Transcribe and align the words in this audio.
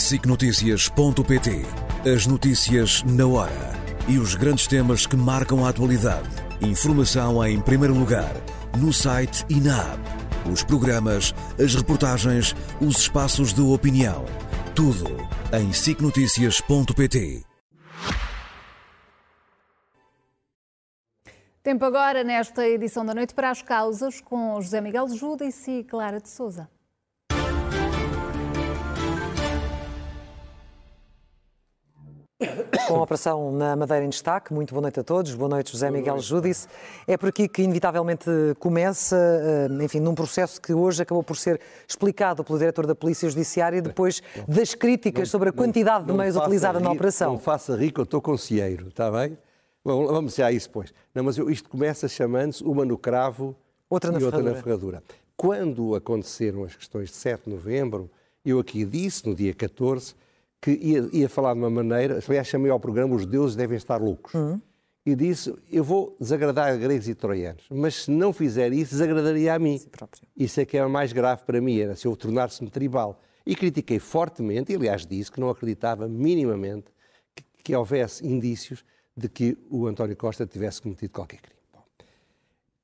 SICNotícias.pt 0.00 1.62
As 2.10 2.26
notícias 2.26 3.02
na 3.02 3.26
hora 3.26 3.72
e 4.08 4.18
os 4.18 4.34
grandes 4.34 4.66
temas 4.66 5.06
que 5.06 5.14
marcam 5.14 5.64
a 5.64 5.68
atualidade. 5.68 6.28
Informação 6.60 7.44
em 7.46 7.60
primeiro 7.60 7.94
lugar, 7.94 8.34
no 8.78 8.92
site 8.92 9.44
e 9.48 9.60
na 9.60 9.78
app. 9.78 10.50
Os 10.50 10.64
programas, 10.64 11.34
as 11.62 11.74
reportagens, 11.74 12.56
os 12.80 12.96
espaços 12.96 13.52
de 13.52 13.60
opinião. 13.60 14.24
Tudo 14.74 15.04
em 15.52 15.72
SICNotícias.pt. 15.72 17.44
Tempo 21.62 21.84
agora, 21.84 22.24
nesta 22.24 22.66
edição 22.66 23.04
da 23.04 23.14
Noite, 23.14 23.34
para 23.34 23.50
as 23.50 23.60
causas, 23.60 24.18
com 24.20 24.58
José 24.62 24.80
Miguel 24.80 25.08
Judice 25.08 25.70
e 25.70 25.84
Clara 25.84 26.18
de 26.18 26.30
Souza. 26.30 26.68
Com 32.88 32.96
a 32.96 33.02
operação 33.02 33.52
na 33.52 33.76
Madeira 33.76 34.02
em 34.02 34.08
destaque, 34.08 34.54
muito 34.54 34.72
boa 34.72 34.80
noite 34.80 34.98
a 34.98 35.04
todos, 35.04 35.34
boa 35.34 35.48
noite 35.48 35.72
José 35.72 35.90
Miguel 35.90 36.18
Júdice. 36.20 36.66
É 37.06 37.14
por 37.14 37.28
aqui 37.28 37.46
que 37.46 37.60
inevitavelmente 37.60 38.24
começa, 38.58 39.14
eh, 39.14 39.84
enfim, 39.84 40.00
num 40.00 40.14
processo 40.14 40.58
que 40.58 40.72
hoje 40.72 41.02
acabou 41.02 41.22
por 41.22 41.36
ser 41.36 41.60
explicado 41.86 42.42
pelo 42.42 42.58
diretor 42.58 42.86
da 42.86 42.94
Polícia 42.94 43.28
Judiciária 43.28 43.82
depois 43.82 44.22
das 44.48 44.74
críticas 44.74 45.28
não, 45.28 45.32
sobre 45.32 45.50
a 45.50 45.52
quantidade 45.52 46.06
não, 46.06 46.14
de 46.14 46.18
meios 46.18 46.34
utilizada 46.34 46.78
rir, 46.78 46.84
na 46.84 46.92
operação. 46.92 47.32
Não 47.32 47.38
faça 47.38 47.76
rico, 47.76 48.00
eu 48.00 48.04
estou 48.04 48.22
concieiro, 48.22 48.88
está 48.88 49.10
bem? 49.10 49.36
Bom, 49.84 50.06
vamos 50.06 50.34
já 50.34 50.46
a 50.46 50.52
isso 50.52 50.68
depois. 50.68 50.94
Não, 51.14 51.22
mas 51.22 51.36
isto 51.36 51.68
começa 51.68 52.08
chamando-se 52.08 52.64
uma 52.64 52.86
no 52.86 52.96
cravo 52.96 53.54
outra 53.90 54.10
na 54.10 54.18
e 54.18 54.24
outra 54.24 54.38
ferradura. 54.38 54.56
na 54.56 54.62
ferradura. 54.62 55.02
Quando 55.36 55.94
aconteceram 55.94 56.64
as 56.64 56.74
questões 56.74 57.10
de 57.10 57.16
7 57.16 57.44
de 57.44 57.50
novembro, 57.50 58.10
eu 58.42 58.58
aqui 58.58 58.82
disse, 58.86 59.28
no 59.28 59.34
dia 59.34 59.52
14, 59.52 60.14
que 60.60 60.72
ia, 60.72 61.08
ia, 61.12 61.28
falar 61.28 61.54
de 61.54 61.60
uma 61.60 61.70
maneira, 61.70 62.20
aliás, 62.28 62.46
chamei 62.46 62.70
ao 62.70 62.78
programa 62.78 63.14
Os 63.14 63.24
Deuses 63.24 63.56
Devem 63.56 63.76
Estar 63.76 64.00
Loucos. 64.00 64.34
Uhum. 64.34 64.60
E 65.04 65.14
disse: 65.14 65.54
Eu 65.70 65.82
vou 65.82 66.16
desagradar 66.20 66.72
a 66.72 66.76
gregos 66.76 67.08
e 67.08 67.14
troianos, 67.14 67.64
mas 67.70 68.04
se 68.04 68.10
não 68.10 68.32
fizer 68.32 68.72
isso, 68.72 68.92
desagradaria 68.92 69.54
a 69.54 69.58
mim. 69.58 69.78
Si. 69.78 69.88
Isso 70.36 70.60
é 70.60 70.66
que 70.66 70.76
é 70.76 70.84
o 70.84 70.90
mais 70.90 71.12
grave 71.12 71.42
para 71.44 71.60
mim, 71.60 71.78
era 71.78 71.96
se 71.96 72.06
eu 72.06 72.14
tornar-se-me 72.14 72.70
tribal. 72.70 73.20
E 73.46 73.56
critiquei 73.56 73.98
fortemente, 73.98 74.72
e 74.72 74.76
aliás 74.76 75.06
disse 75.06 75.32
que 75.32 75.40
não 75.40 75.48
acreditava 75.48 76.06
minimamente 76.06 76.86
que, 77.34 77.42
que 77.64 77.74
houvesse 77.74 78.26
indícios 78.26 78.84
de 79.16 79.28
que 79.28 79.56
o 79.70 79.86
António 79.86 80.16
Costa 80.16 80.46
tivesse 80.46 80.82
cometido 80.82 81.12
qualquer 81.12 81.40
crime. 81.40 81.60
Bom. 81.72 81.82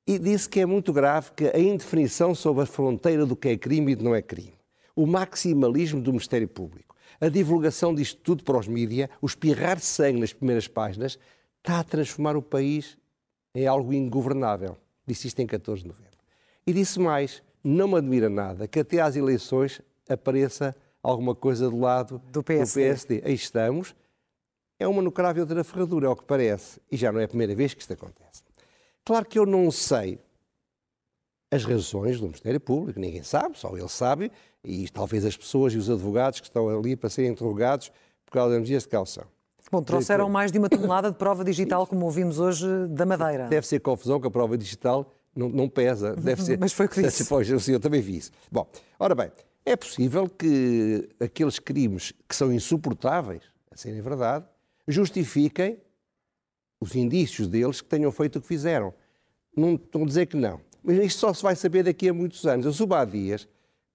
E 0.05 0.17
disse 0.17 0.49
que 0.49 0.59
é 0.59 0.65
muito 0.65 0.91
grave 0.91 1.31
que 1.35 1.45
a 1.45 1.59
indefinição 1.59 2.33
sobre 2.33 2.63
a 2.63 2.65
fronteira 2.65 3.25
do 3.25 3.35
que 3.35 3.49
é 3.49 3.57
crime 3.57 3.91
e 3.91 3.95
do 3.95 3.99
que 3.99 4.03
não 4.03 4.15
é 4.15 4.21
crime, 4.21 4.57
o 4.95 5.05
maximalismo 5.05 6.01
do 6.01 6.11
Ministério 6.11 6.47
Público, 6.47 6.86
a 7.19 7.29
divulgação 7.29 7.93
disto 7.93 8.19
tudo 8.21 8.43
para 8.43 8.57
os 8.57 8.67
mídias, 8.67 9.09
o 9.21 9.25
espirrar 9.25 9.79
sangue 9.79 10.19
nas 10.19 10.33
primeiras 10.33 10.67
páginas, 10.67 11.17
está 11.57 11.79
a 11.79 11.83
transformar 11.83 12.35
o 12.35 12.41
país 12.41 12.97
em 13.53 13.65
algo 13.65 13.93
ingovernável. 13.93 14.77
Disse 15.05 15.27
isto 15.27 15.39
em 15.39 15.47
14 15.47 15.81
de 15.81 15.87
novembro. 15.87 16.17
E 16.65 16.73
disse 16.73 16.99
mais: 16.99 17.41
não 17.63 17.87
me 17.87 17.95
admira 17.95 18.29
nada 18.29 18.67
que 18.67 18.79
até 18.79 19.01
às 19.01 19.15
eleições 19.15 19.81
apareça 20.07 20.75
alguma 21.01 21.33
coisa 21.33 21.69
do 21.69 21.79
lado 21.79 22.21
do 22.31 22.43
PSD. 22.43 22.81
Do 22.81 22.85
PSD. 22.85 23.21
Aí 23.25 23.33
estamos. 23.33 23.95
É 24.79 24.87
uma 24.87 25.01
no 25.01 25.11
cravo 25.11 25.39
e 25.39 25.41
outra 25.41 25.55
na 25.55 25.63
ferradura, 25.63 26.05
é 26.05 26.09
o 26.09 26.15
que 26.15 26.23
parece. 26.23 26.79
E 26.91 26.95
já 26.95 27.11
não 27.11 27.19
é 27.19 27.23
a 27.23 27.27
primeira 27.27 27.55
vez 27.55 27.73
que 27.73 27.81
isto 27.81 27.93
acontece. 27.93 28.43
Claro 29.03 29.25
que 29.25 29.39
eu 29.39 29.45
não 29.45 29.71
sei 29.71 30.19
as 31.49 31.63
razões 31.63 32.19
do 32.19 32.25
Ministério 32.25 32.59
Público, 32.59 32.99
ninguém 32.99 33.23
sabe, 33.23 33.57
só 33.57 33.75
ele 33.75 33.87
sabe, 33.87 34.31
e 34.63 34.89
talvez 34.89 35.25
as 35.25 35.37
pessoas 35.37 35.73
e 35.73 35.77
os 35.77 35.89
advogados 35.89 36.39
que 36.39 36.47
estão 36.47 36.67
ali 36.67 36.95
para 36.95 37.09
serem 37.09 37.31
interrogados 37.31 37.91
por 38.25 38.33
causa 38.33 38.51
das 38.51 38.61
medidas 38.61 38.83
de 38.83 38.89
calção. 38.89 39.23
Bom, 39.71 39.81
trouxeram 39.81 40.29
mais 40.29 40.51
de 40.51 40.59
uma 40.59 40.69
tonelada 40.69 41.11
de 41.11 41.17
prova 41.17 41.43
digital, 41.43 41.85
como 41.85 42.05
ouvimos 42.05 42.39
hoje, 42.39 42.65
da 42.89 43.05
Madeira. 43.05 43.47
Deve 43.47 43.67
ser 43.67 43.79
confusão 43.79 44.19
que 44.19 44.27
a 44.27 44.31
prova 44.31 44.57
digital 44.57 45.13
não, 45.35 45.49
não 45.49 45.69
pesa. 45.69 46.15
Deve 46.15 46.41
ser, 46.41 46.57
Mas 46.59 46.73
foi 46.73 46.85
o 46.85 46.89
que 46.89 47.01
disse. 47.01 47.25
Pois, 47.25 47.49
eu, 47.49 47.59
eu 47.67 47.79
também 47.79 48.01
vi 48.01 48.17
isso. 48.17 48.31
Bom, 48.51 48.65
ora 48.97 49.13
bem, 49.13 49.31
é 49.65 49.75
possível 49.75 50.29
que 50.29 51.09
aqueles 51.19 51.59
crimes 51.59 52.13
que 52.27 52.35
são 52.35 52.51
insuportáveis, 52.53 53.43
a 53.69 53.75
serem 53.75 54.01
verdade, 54.01 54.45
justifiquem 54.87 55.77
os 56.79 56.95
indícios 56.95 57.47
deles 57.47 57.81
que 57.81 57.89
tenham 57.89 58.11
feito 58.11 58.37
o 58.37 58.41
que 58.41 58.47
fizeram. 58.47 58.93
Não 59.55 59.75
estou 59.75 60.03
a 60.03 60.05
dizer 60.05 60.27
que 60.27 60.37
não. 60.37 60.61
Mas 60.87 60.99
isto 60.99 61.19
só 61.19 61.33
se 61.33 61.43
vai 61.43 61.53
saber 61.53 61.83
daqui 61.83 62.07
a 62.07 62.13
muitos 62.13 62.47
anos. 62.47 62.65
Eu 62.65 62.71
soube 62.71 62.93
há 62.93 63.03
dias 63.03 63.45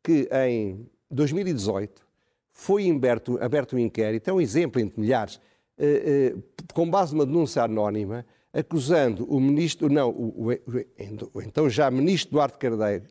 que 0.03 0.28
em 0.30 0.86
2018 1.10 2.06
foi 2.53 2.91
aberto, 2.91 3.42
aberto 3.42 3.76
um 3.76 3.78
inquérito, 3.78 4.28
é 4.28 4.32
um 4.32 4.38
exemplo 4.38 4.78
entre 4.78 5.00
milhares, 5.00 5.41
eh, 5.78 6.34
eh, 6.36 6.62
com 6.75 6.91
base 6.91 7.14
numa 7.14 7.25
denúncia 7.25 7.62
anónima, 7.62 8.26
acusando 8.53 9.25
o 9.25 9.41
ministro, 9.41 9.88
não, 9.88 10.10
o, 10.10 10.50
o, 10.50 11.30
o 11.32 11.41
então 11.41 11.70
já 11.70 11.91
ministro 11.91 12.32
Duarte 12.32 12.58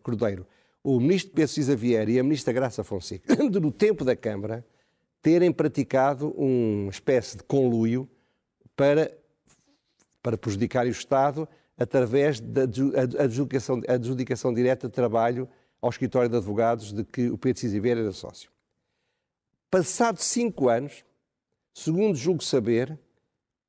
Cordeiro, 0.04 0.46
o 0.84 1.00
ministro 1.00 1.32
Pedro 1.34 1.52
Cisa 1.52 1.76
Vieira 1.76 2.12
e 2.12 2.20
a 2.20 2.24
ministra 2.24 2.54
Graça 2.54 2.84
Fonseca, 2.84 3.36
no 3.44 3.72
tempo 3.72 4.06
da 4.06 4.16
Câmara, 4.16 4.64
terem 5.24 5.52
praticado 5.52 6.30
uma 6.38 6.92
espécie 6.92 7.36
de 7.36 7.44
conluio 7.46 8.08
para, 8.76 9.12
para 10.22 10.38
prejudicar 10.38 10.86
o 10.86 10.90
Estado 10.90 11.50
através 11.82 12.40
da 12.40 12.64
adjudicação, 13.20 13.82
adjudicação 13.88 14.54
direta 14.54 14.88
de 14.88 14.94
trabalho 14.94 15.50
ao 15.82 15.90
escritório 15.90 16.30
de 16.30 16.38
advogados 16.38 16.94
de 16.94 17.04
que 17.04 17.30
o 17.30 17.38
Pedro 17.38 17.60
Cisa 17.60 17.80
Vieira 17.80 18.02
era 18.02 18.12
sócio. 18.12 18.52
Passados 19.70 20.24
cinco 20.26 20.70
anos, 20.70 21.04
segundo 21.74 22.16
julgo 22.16 22.44
saber, 22.44 23.00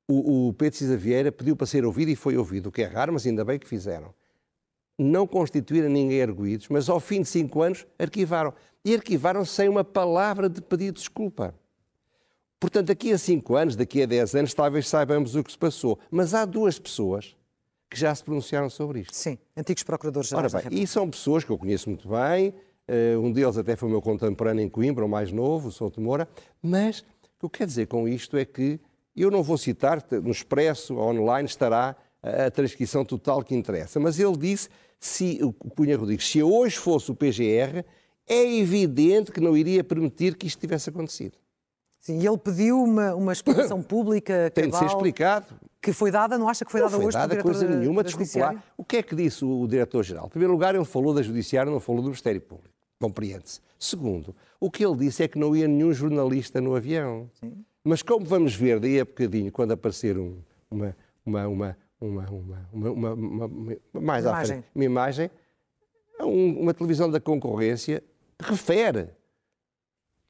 o, 0.07 0.49
o 0.49 0.53
Pedro 0.53 0.77
Cisa 0.77 0.95
Vieira 0.95 1.31
pediu 1.31 1.55
para 1.55 1.65
ser 1.65 1.85
ouvido 1.85 2.11
e 2.11 2.15
foi 2.15 2.37
ouvido, 2.37 2.67
o 2.67 2.71
que 2.71 2.83
é 2.83 2.85
raro, 2.85 3.13
mas 3.13 3.25
ainda 3.25 3.43
bem 3.43 3.57
que 3.57 3.67
fizeram. 3.67 4.13
Não 4.99 5.25
constituíram 5.25 5.89
ninguém 5.89 6.21
arguídos, 6.21 6.67
mas 6.69 6.87
ao 6.87 6.99
fim 6.99 7.21
de 7.21 7.27
cinco 7.27 7.63
anos 7.63 7.87
arquivaram. 7.97 8.53
E 8.85 8.93
arquivaram 8.93 9.43
sem 9.43 9.67
uma 9.67 9.83
palavra 9.83 10.47
de 10.47 10.61
pedido 10.61 10.95
de 10.95 10.99
desculpa. 10.99 11.55
Portanto, 12.59 12.87
daqui 12.87 13.11
a 13.11 13.17
cinco 13.17 13.55
anos, 13.55 13.75
daqui 13.75 14.03
a 14.03 14.05
dez 14.05 14.35
anos, 14.35 14.53
talvez 14.53 14.87
saibamos 14.87 15.35
o 15.35 15.43
que 15.43 15.51
se 15.51 15.57
passou. 15.57 15.97
Mas 16.11 16.35
há 16.35 16.45
duas 16.45 16.77
pessoas 16.77 17.35
que 17.93 17.99
já 17.99 18.13
se 18.13 18.23
pronunciaram 18.23 18.69
sobre 18.71 19.01
isto. 19.01 19.15
Sim, 19.15 19.37
antigos 19.55 19.83
procuradores-gerais 19.83 20.53
Ora 20.53 20.69
bem, 20.69 20.81
e 20.81 20.87
são 20.87 21.07
pessoas 21.07 21.43
que 21.43 21.51
eu 21.51 21.57
conheço 21.57 21.87
muito 21.89 22.09
bem, 22.09 22.49
uh, 22.49 23.19
um 23.19 23.31
deles 23.31 23.55
até 23.55 23.75
foi 23.75 23.87
o 23.87 23.91
meu 23.91 24.01
contemporâneo 24.01 24.65
em 24.65 24.69
Coimbra, 24.69 25.05
o 25.05 25.09
mais 25.09 25.31
novo, 25.31 25.67
o 25.67 25.71
Souto 25.71 26.01
Moura, 26.01 26.27
mas 26.61 27.01
o 27.01 27.39
que 27.39 27.45
eu 27.45 27.49
quero 27.51 27.67
dizer 27.67 27.85
com 27.85 28.07
isto 28.07 28.35
é 28.35 28.43
que 28.43 28.79
eu 29.15 29.29
não 29.29 29.43
vou 29.43 29.59
citar, 29.59 30.03
no 30.23 30.31
Expresso, 30.31 30.97
online, 30.97 31.47
estará 31.47 31.95
a, 32.23 32.45
a 32.45 32.51
transcrição 32.51 33.05
total 33.05 33.43
que 33.43 33.53
interessa, 33.53 33.99
mas 33.99 34.19
ele 34.19 34.35
disse, 34.35 34.69
se, 34.99 35.39
o 35.43 35.53
Cunha 35.53 35.95
Rodrigues, 35.95 36.27
se 36.27 36.41
hoje 36.41 36.77
fosse 36.77 37.11
o 37.11 37.15
PGR, 37.15 37.85
é 38.27 38.57
evidente 38.57 39.31
que 39.31 39.39
não 39.39 39.55
iria 39.55 39.83
permitir 39.83 40.35
que 40.35 40.47
isto 40.47 40.59
tivesse 40.59 40.89
acontecido. 40.89 41.37
Sim, 42.03 42.19
e 42.19 42.27
ele 42.27 42.37
pediu 42.37 42.83
uma, 42.83 43.15
uma 43.15 43.31
explicação 43.31 43.81
pública 43.81 44.51
Tem 44.53 44.69
de 44.69 44.77
ser 44.77 44.85
explicado. 44.85 45.45
Que 45.81 45.93
foi 45.93 46.11
dada, 46.11 46.37
não 46.37 46.49
acha 46.49 46.65
que 46.65 46.71
foi 46.71 46.81
dada 46.81 46.91
não 46.91 46.99
foi 46.99 47.07
hoje 47.07 47.17
dada 47.17 47.29
pelo 47.29 47.43
coisa 47.43 47.59
diretor 47.61 47.79
nenhuma, 47.79 48.03
da 48.03 48.07
desculpe 48.07 48.39
lá. 48.39 48.61
O 48.77 48.83
que 48.83 48.97
é 48.97 49.03
que 49.03 49.15
disse 49.15 49.43
o, 49.45 49.61
o 49.61 49.67
diretor-geral? 49.67 50.25
Em 50.25 50.29
primeiro 50.29 50.51
lugar, 50.51 50.75
ele 50.75 50.83
falou 50.85 51.13
da 51.13 51.21
Judiciária, 51.21 51.71
não 51.71 51.79
falou 51.79 52.01
do 52.01 52.07
Ministério 52.09 52.41
Público. 52.41 52.73
Compreende-se. 53.01 53.61
Segundo, 53.79 54.35
o 54.59 54.69
que 54.69 54.85
ele 54.85 54.95
disse 54.97 55.23
é 55.23 55.27
que 55.29 55.39
não 55.39 55.55
ia 55.55 55.65
nenhum 55.67 55.93
jornalista 55.93 56.59
no 56.59 56.75
avião. 56.75 57.29
Sim. 57.39 57.53
Mas 57.85 58.01
como 58.01 58.25
vamos 58.25 58.53
ver 58.53 58.79
daí 58.81 58.99
a 58.99 59.05
bocadinho, 59.05 59.49
quando 59.51 59.71
aparecer 59.71 60.17
um, 60.17 60.37
uma, 60.69 60.95
uma, 61.25 61.47
uma, 61.47 61.77
uma, 62.01 62.25
uma, 62.29 62.67
uma, 63.13 63.13
uma, 63.13 63.77
mais 63.93 64.25
Uma 64.25 64.31
à 64.33 64.35
frente, 64.37 64.49
imagem. 64.51 64.63
uma 64.75 64.83
imagem, 64.85 65.31
um- 66.21 66.59
uma 66.61 66.73
televisão 66.73 67.09
da 67.09 67.19
concorrência 67.19 68.03
refere, 68.41 69.09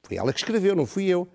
foi 0.02 0.16
ela 0.16 0.32
que 0.32 0.38
escreveu, 0.40 0.74
não 0.74 0.86
fui 0.86 1.06
eu, 1.06 1.28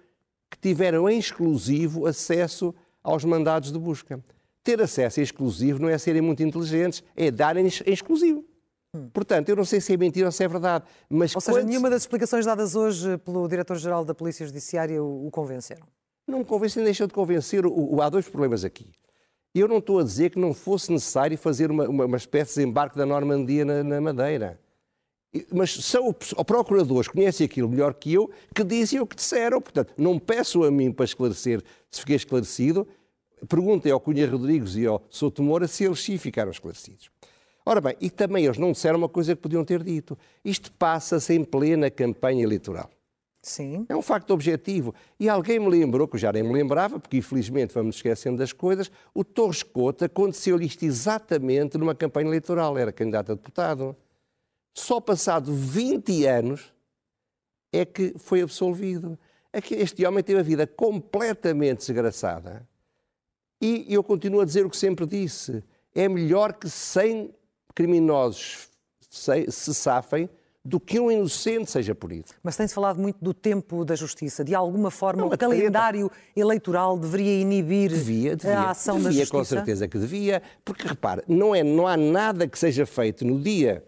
que 0.50 0.58
tiveram 0.60 1.10
em 1.10 1.20
exclusivo 1.20 2.06
acesso 2.06 2.74
aos 3.04 3.24
mandados 3.24 3.72
de 3.72 3.80
busca. 3.80 4.24
Ter 4.64 4.82
acesso 4.82 5.20
em 5.20 5.24
exclusivo 5.24 5.80
não 5.82 5.90
é 5.90 5.98
serem 5.98 6.22
muito 6.22 6.44
inteligentes, 6.44 7.04
é 7.16 7.32
darem 7.32 7.66
em 7.66 7.92
exclusivo. 7.92 8.44
Portanto, 9.14 9.50
eu 9.50 9.56
não 9.56 9.64
sei 9.66 9.80
se 9.80 9.94
é 9.94 9.98
mentira 9.98 10.26
ou 10.28 10.32
se 10.32 10.44
é 10.44 10.48
verdade, 10.48 10.84
mas 11.08 11.34
Ou 11.36 11.42
seja, 11.42 11.60
quando- 11.60 11.68
nenhuma 11.68 11.90
das 11.90 12.02
explicações 12.02 12.46
dadas 12.46 12.76
hoje 12.76 13.18
pelo 13.20 13.48
diretor-geral 13.48 14.04
da 14.04 14.16
Polícia 14.16 14.46
Judiciária 14.46 15.02
o, 15.04 15.30
convenceram. 15.32 15.86
não 16.28 16.40
me 16.40 16.46
deixou 16.86 17.06
de 17.08 17.14
convencer. 17.14 17.66
O- 17.66 18.02
há 18.02 18.10
dois 18.10 18.28
problemas 18.28 18.66
aqui. 18.66 18.92
Eu 19.54 19.68
não 19.68 19.78
estou 19.78 20.00
a 20.00 20.04
dizer 20.04 20.32
que 20.32 20.40
não 20.40 20.54
fosse 20.54 20.92
necessário 20.92 21.38
fazer 21.38 21.70
uma, 21.72 21.88
uma, 21.88 22.06
uma 22.06 22.18
espécie 22.18 22.60
de 22.60 22.68
embarque 22.68 22.98
da 22.98 23.06
Normandia 23.06 23.64
na, 23.66 23.84
na 23.84 24.02
Madeira. 24.02 24.60
Mas 25.52 25.72
são 25.72 26.12
procuradores 26.14 27.08
que 27.08 27.14
conhecem 27.14 27.46
aquilo 27.46 27.70
melhor 27.70 27.94
que 27.94 28.14
eu, 28.14 28.32
que 28.54 28.64
dizem 28.64 29.00
o 29.00 29.06
que 29.06 29.16
disseram. 29.16 29.62
Portanto, 29.62 29.94
não 29.98 30.18
peço 30.18 30.64
a 30.64 30.72
mim 30.72 30.92
para 30.92 31.06
esclarecer 31.06 31.64
se 31.92 32.00
fiquei 32.00 32.16
esclarecido. 32.16 32.88
Perguntem 33.48 33.92
ao 33.92 34.00
Cunha 34.00 34.30
Rodrigues 34.30 34.76
e 34.76 34.86
ao 34.86 35.06
Souto 35.10 35.44
Moura 35.44 35.68
se 35.68 35.86
eles 35.86 36.04
sim 36.04 36.18
ficaram 36.18 36.52
esclarecidos. 36.52 37.10
Ora 37.66 37.80
bem, 37.80 37.96
e 38.02 38.10
também 38.10 38.46
eles 38.46 38.58
não 38.58 38.72
disseram 38.72 38.98
uma 38.98 39.08
coisa 39.08 39.36
que 39.36 39.42
podiam 39.42 39.64
ter 39.64 39.84
dito. 39.84 40.18
Isto 40.44 40.72
passa-se 40.72 41.34
em 41.34 41.44
plena 41.44 41.92
campanha 41.92 42.44
eleitoral. 42.44 42.90
Sim. 43.42 43.86
É 43.88 43.96
um 43.96 44.02
facto 44.02 44.32
objetivo. 44.32 44.94
E 45.20 45.30
alguém 45.30 45.60
me 45.60 45.70
lembrou, 45.70 46.08
que 46.08 46.16
eu 46.16 46.20
já 46.20 46.34
nem 46.34 46.44
me 46.44 46.52
lembrava, 46.52 47.00
porque 47.00 47.18
infelizmente 47.18 47.74
vamos 47.74 47.98
esquecendo 47.98 48.38
das 48.38 48.52
coisas, 48.52 48.92
o 49.14 49.24
Torres 49.24 49.64
Couto 49.64 50.04
aconteceu-lhe 50.04 50.66
isto 50.66 50.84
exatamente 50.84 51.78
numa 51.78 51.94
campanha 51.94 52.28
eleitoral, 52.28 52.78
era 52.78 52.92
candidato 52.92 53.32
a 53.32 53.36
deputado. 53.36 53.96
Só 54.74 55.00
passado 55.00 55.54
20 55.54 56.26
anos 56.26 56.74
é 57.72 57.86
que 57.86 58.14
foi 58.18 58.42
absolvido. 58.42 59.18
É 59.52 59.62
que 59.62 59.76
este 59.76 60.06
homem 60.06 60.24
teve 60.24 60.40
a 60.40 60.44
vida 60.44 60.68
completamente 60.68 61.80
desgraçada. 61.80 62.68
E 63.62 63.86
eu 63.90 64.04
continuo 64.04 64.42
a 64.42 64.46
dizer 64.46 64.66
o 64.66 64.70
que 64.70 64.78
sempre 64.78 65.06
disse: 65.06 65.64
é 65.94 66.08
melhor 66.08 66.54
que 66.54 66.70
100 66.70 67.34
criminosos 67.74 68.70
se 69.10 69.74
safem 69.74 70.30
do 70.64 70.80
que 70.80 71.00
um 71.00 71.10
inocente 71.10 71.72
seja 71.72 71.96
punido. 71.96 72.32
Mas 72.44 72.56
tem-se 72.56 72.74
falado 72.74 73.00
muito 73.00 73.18
do 73.22 73.34
tempo 73.34 73.84
da 73.84 73.96
justiça. 73.96 74.44
De 74.44 74.54
alguma 74.54 74.92
forma, 74.92 75.24
não, 75.24 75.30
o 75.30 75.38
calendário 75.38 76.12
eleitoral 76.36 76.98
deveria 76.98 77.42
inibir 77.42 77.90
devia, 77.90 78.36
devia, 78.36 78.60
a 78.60 78.70
ação 78.72 78.96
devia, 78.96 79.10
da 79.10 79.16
justiça? 79.20 79.38
com 79.38 79.44
certeza 79.44 79.88
que 79.88 79.98
devia, 79.98 80.44
porque 80.64 80.88
repare, 80.88 81.24
não, 81.28 81.56
é, 81.56 81.64
não 81.64 81.88
há 81.88 81.98
nada 81.98 82.48
que 82.48 82.60
seja 82.60 82.86
feito 82.86 83.26
no 83.26 83.40
dia 83.40 83.84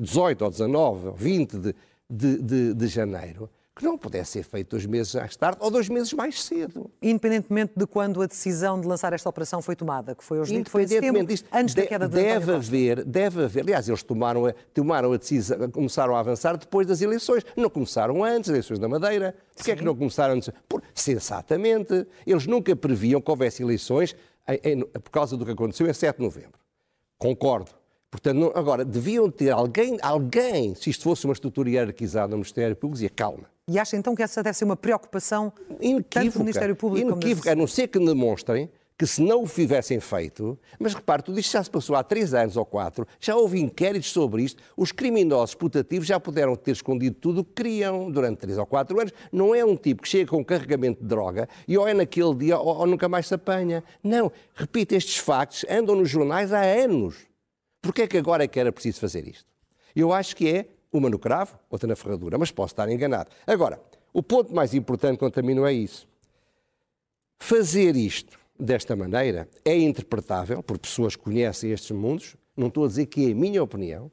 18 0.00 0.42
ou 0.42 0.50
19 0.50 1.08
ou 1.08 1.14
20 1.14 1.58
de, 1.58 1.74
de, 2.08 2.42
de, 2.42 2.74
de 2.74 2.86
janeiro 2.86 3.50
que 3.78 3.84
não 3.84 3.96
pudesse 3.96 4.32
ser 4.32 4.42
feito 4.42 4.70
dois 4.70 4.84
meses 4.84 5.14
mais 5.14 5.36
tarde 5.36 5.58
ou 5.60 5.70
dois 5.70 5.88
meses 5.88 6.12
mais 6.12 6.42
cedo. 6.42 6.90
Independentemente 7.00 7.72
de 7.76 7.86
quando 7.86 8.20
a 8.20 8.26
decisão 8.26 8.80
de 8.80 8.86
lançar 8.86 9.12
esta 9.12 9.28
operação 9.28 9.62
foi 9.62 9.76
tomada, 9.76 10.14
que 10.16 10.24
foi 10.24 10.40
hoje 10.40 10.56
dito, 10.56 10.68
foi 10.68 10.82
em 10.82 10.88
setembro, 10.88 11.24
disto, 11.24 11.48
antes 11.52 11.74
de, 11.74 11.82
da 11.82 11.86
queda 11.86 12.08
de 12.08 12.14
deve 12.16 12.52
haver, 12.52 13.04
deve 13.04 13.44
haver, 13.44 13.62
aliás, 13.62 13.88
eles 13.88 14.02
tomaram 14.02 14.46
a, 14.46 14.54
tomaram 14.74 15.12
a 15.12 15.16
decisão, 15.16 15.70
começaram 15.70 16.16
a 16.16 16.20
avançar 16.20 16.56
depois 16.56 16.86
das 16.86 17.00
eleições, 17.00 17.46
não 17.56 17.70
começaram 17.70 18.24
antes, 18.24 18.50
eleições 18.50 18.80
da 18.80 18.88
Madeira, 18.88 19.34
porquê 19.54 19.70
é 19.70 19.76
que 19.76 19.84
não 19.84 19.94
começaram 19.94 20.34
antes? 20.34 20.50
Por, 20.68 20.82
sensatamente, 20.92 22.04
eles 22.26 22.46
nunca 22.46 22.74
previam 22.74 23.20
que 23.20 23.30
houvesse 23.30 23.62
eleições 23.62 24.16
em, 24.48 24.72
em, 24.72 24.80
por 24.80 25.10
causa 25.10 25.36
do 25.36 25.46
que 25.46 25.52
aconteceu 25.52 25.88
em 25.88 25.92
7 25.92 26.16
de 26.16 26.22
novembro. 26.24 26.58
Concordo. 27.16 27.77
Portanto, 28.10 28.38
não, 28.38 28.52
agora, 28.54 28.84
deviam 28.84 29.30
ter 29.30 29.50
alguém, 29.50 29.98
alguém, 30.00 30.74
se 30.74 30.88
isto 30.88 31.04
fosse 31.04 31.26
uma 31.26 31.34
estrutura 31.34 31.68
hierarquizada 31.68 32.28
no 32.28 32.38
Ministério 32.38 32.74
Público, 32.74 32.94
dizia 32.94 33.10
calma. 33.10 33.44
E 33.68 33.78
acha 33.78 33.96
então 33.96 34.14
que 34.14 34.22
essa 34.22 34.42
deve 34.42 34.56
ser 34.56 34.64
uma 34.64 34.76
preocupação 34.76 35.52
inequívoca, 35.78 36.04
tanto 36.08 36.32
do 36.32 36.38
Ministério 36.40 36.74
Público 36.74 37.10
inequívoca, 37.10 37.50
como 37.50 37.52
a 37.52 37.56
não 37.56 37.66
ser 37.66 37.88
que 37.88 37.98
demonstrem 37.98 38.70
que 38.98 39.06
se 39.06 39.22
não 39.22 39.44
o 39.44 39.46
tivessem 39.46 40.00
feito, 40.00 40.58
mas 40.76 40.92
repare, 40.92 41.22
tudo 41.22 41.38
isto 41.38 41.52
já 41.52 41.62
se 41.62 41.70
passou 41.70 41.94
há 41.94 42.02
três 42.02 42.34
anos 42.34 42.56
ou 42.56 42.64
quatro, 42.66 43.06
já 43.20 43.36
houve 43.36 43.60
inquéritos 43.60 44.10
sobre 44.10 44.42
isto, 44.42 44.60
os 44.76 44.90
criminosos 44.90 45.54
putativos 45.54 46.08
já 46.08 46.18
puderam 46.18 46.56
ter 46.56 46.72
escondido 46.72 47.14
tudo 47.14 47.42
o 47.42 47.44
que 47.44 47.62
queriam 47.62 48.10
durante 48.10 48.38
três 48.38 48.58
ou 48.58 48.66
quatro 48.66 48.98
anos. 48.98 49.12
Não 49.30 49.54
é 49.54 49.64
um 49.64 49.76
tipo 49.76 50.02
que 50.02 50.08
chega 50.08 50.28
com 50.28 50.38
um 50.38 50.44
carregamento 50.44 51.00
de 51.00 51.06
droga 51.06 51.48
e 51.68 51.78
ou 51.78 51.86
é 51.86 51.94
naquele 51.94 52.34
dia 52.34 52.58
ou, 52.58 52.76
ou 52.76 52.86
nunca 52.88 53.08
mais 53.08 53.28
se 53.28 53.34
apanha. 53.34 53.84
Não, 54.02 54.32
repito, 54.52 54.96
estes 54.96 55.16
factos 55.18 55.64
andam 55.70 55.94
nos 55.94 56.10
jornais 56.10 56.52
há 56.52 56.62
anos. 56.62 57.27
Porquê 57.80 58.02
é 58.02 58.06
que 58.06 58.18
agora 58.18 58.44
é 58.44 58.48
que 58.48 58.58
era 58.58 58.72
preciso 58.72 59.00
fazer 59.00 59.26
isto? 59.26 59.46
Eu 59.94 60.12
acho 60.12 60.34
que 60.36 60.48
é 60.48 60.68
uma 60.92 61.08
no 61.10 61.18
cravo, 61.18 61.58
outra 61.70 61.86
na 61.86 61.96
ferradura, 61.96 62.38
mas 62.38 62.50
posso 62.50 62.72
estar 62.72 62.88
enganado. 62.88 63.30
Agora, 63.46 63.80
o 64.12 64.22
ponto 64.22 64.54
mais 64.54 64.74
importante 64.74 65.18
quanto 65.18 65.38
a 65.38 65.42
mim 65.42 65.54
não 65.54 65.66
é 65.66 65.72
isso. 65.72 66.08
Fazer 67.38 67.94
isto 67.96 68.38
desta 68.58 68.96
maneira 68.96 69.48
é 69.64 69.76
interpretável 69.76 70.62
por 70.62 70.78
pessoas 70.78 71.14
que 71.14 71.22
conhecem 71.22 71.70
estes 71.70 71.90
mundos, 71.92 72.36
não 72.56 72.68
estou 72.68 72.84
a 72.84 72.88
dizer 72.88 73.06
que 73.06 73.28
é 73.28 73.32
a 73.32 73.34
minha 73.34 73.62
opinião, 73.62 74.10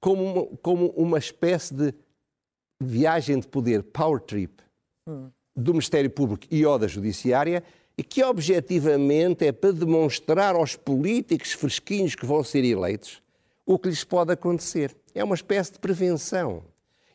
como 0.00 0.22
uma, 0.22 0.46
como 0.58 0.86
uma 0.90 1.18
espécie 1.18 1.74
de 1.74 1.92
viagem 2.80 3.40
de 3.40 3.48
poder, 3.48 3.82
power 3.82 4.20
trip, 4.20 4.62
hum. 5.06 5.30
do 5.56 5.72
Ministério 5.72 6.10
Público 6.10 6.46
e 6.50 6.64
ou 6.64 6.78
da 6.78 6.86
Judiciária, 6.86 7.64
que 8.02 8.22
objetivamente 8.22 9.46
é 9.46 9.52
para 9.52 9.72
demonstrar 9.72 10.54
aos 10.54 10.76
políticos 10.76 11.52
fresquinhos 11.52 12.14
que 12.14 12.26
vão 12.26 12.42
ser 12.44 12.64
eleitos 12.64 13.22
o 13.66 13.78
que 13.78 13.88
lhes 13.88 14.02
pode 14.02 14.32
acontecer. 14.32 14.96
É 15.14 15.22
uma 15.22 15.34
espécie 15.34 15.72
de 15.72 15.78
prevenção. 15.78 16.62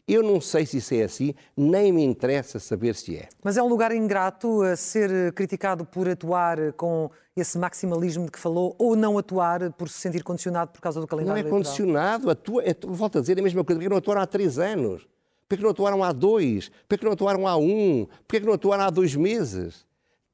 Eu 0.07 0.21
não 0.21 0.41
sei 0.41 0.65
se 0.65 0.77
isso 0.77 0.93
é 0.93 1.03
assim, 1.03 1.33
nem 1.55 1.91
me 1.91 2.03
interessa 2.03 2.59
saber 2.59 2.93
se 2.93 3.15
é. 3.15 3.29
Mas 3.41 3.55
é 3.55 3.63
um 3.63 3.67
lugar 3.67 3.91
ingrato 3.93 4.61
a 4.61 4.75
ser 4.75 5.31
criticado 5.31 5.85
por 5.85 6.09
atuar 6.09 6.73
com 6.73 7.09
esse 7.35 7.57
maximalismo 7.57 8.25
de 8.25 8.31
que 8.31 8.37
falou 8.37 8.75
ou 8.77 8.95
não 8.95 9.17
atuar 9.17 9.71
por 9.71 9.87
se 9.89 9.97
sentir 9.99 10.21
condicionado 10.21 10.71
por 10.71 10.81
causa 10.81 10.99
do 10.99 11.07
calendário 11.07 11.41
Não 11.41 11.47
é 11.47 11.49
eleitoral? 11.49 11.63
condicionado, 11.63 12.29
atua, 12.29 12.63
é, 12.63 12.75
volto 12.83 13.17
a 13.17 13.21
dizer 13.21 13.39
a 13.39 13.41
mesma 13.41 13.63
coisa, 13.63 13.79
porque 13.79 13.89
não 13.89 13.97
atuaram 13.97 14.21
há 14.21 14.27
três 14.27 14.59
anos? 14.59 15.07
Porque 15.47 15.63
não 15.63 15.71
atuaram 15.71 16.03
há 16.03 16.11
dois? 16.11 16.69
Porque 16.87 17.05
não 17.05 17.13
atuaram 17.13 17.47
há 17.47 17.55
um? 17.55 18.05
Porque 18.27 18.45
não 18.45 18.53
atuaram 18.53 18.83
há 18.83 18.89
dois 18.89 19.15
meses? 19.15 19.85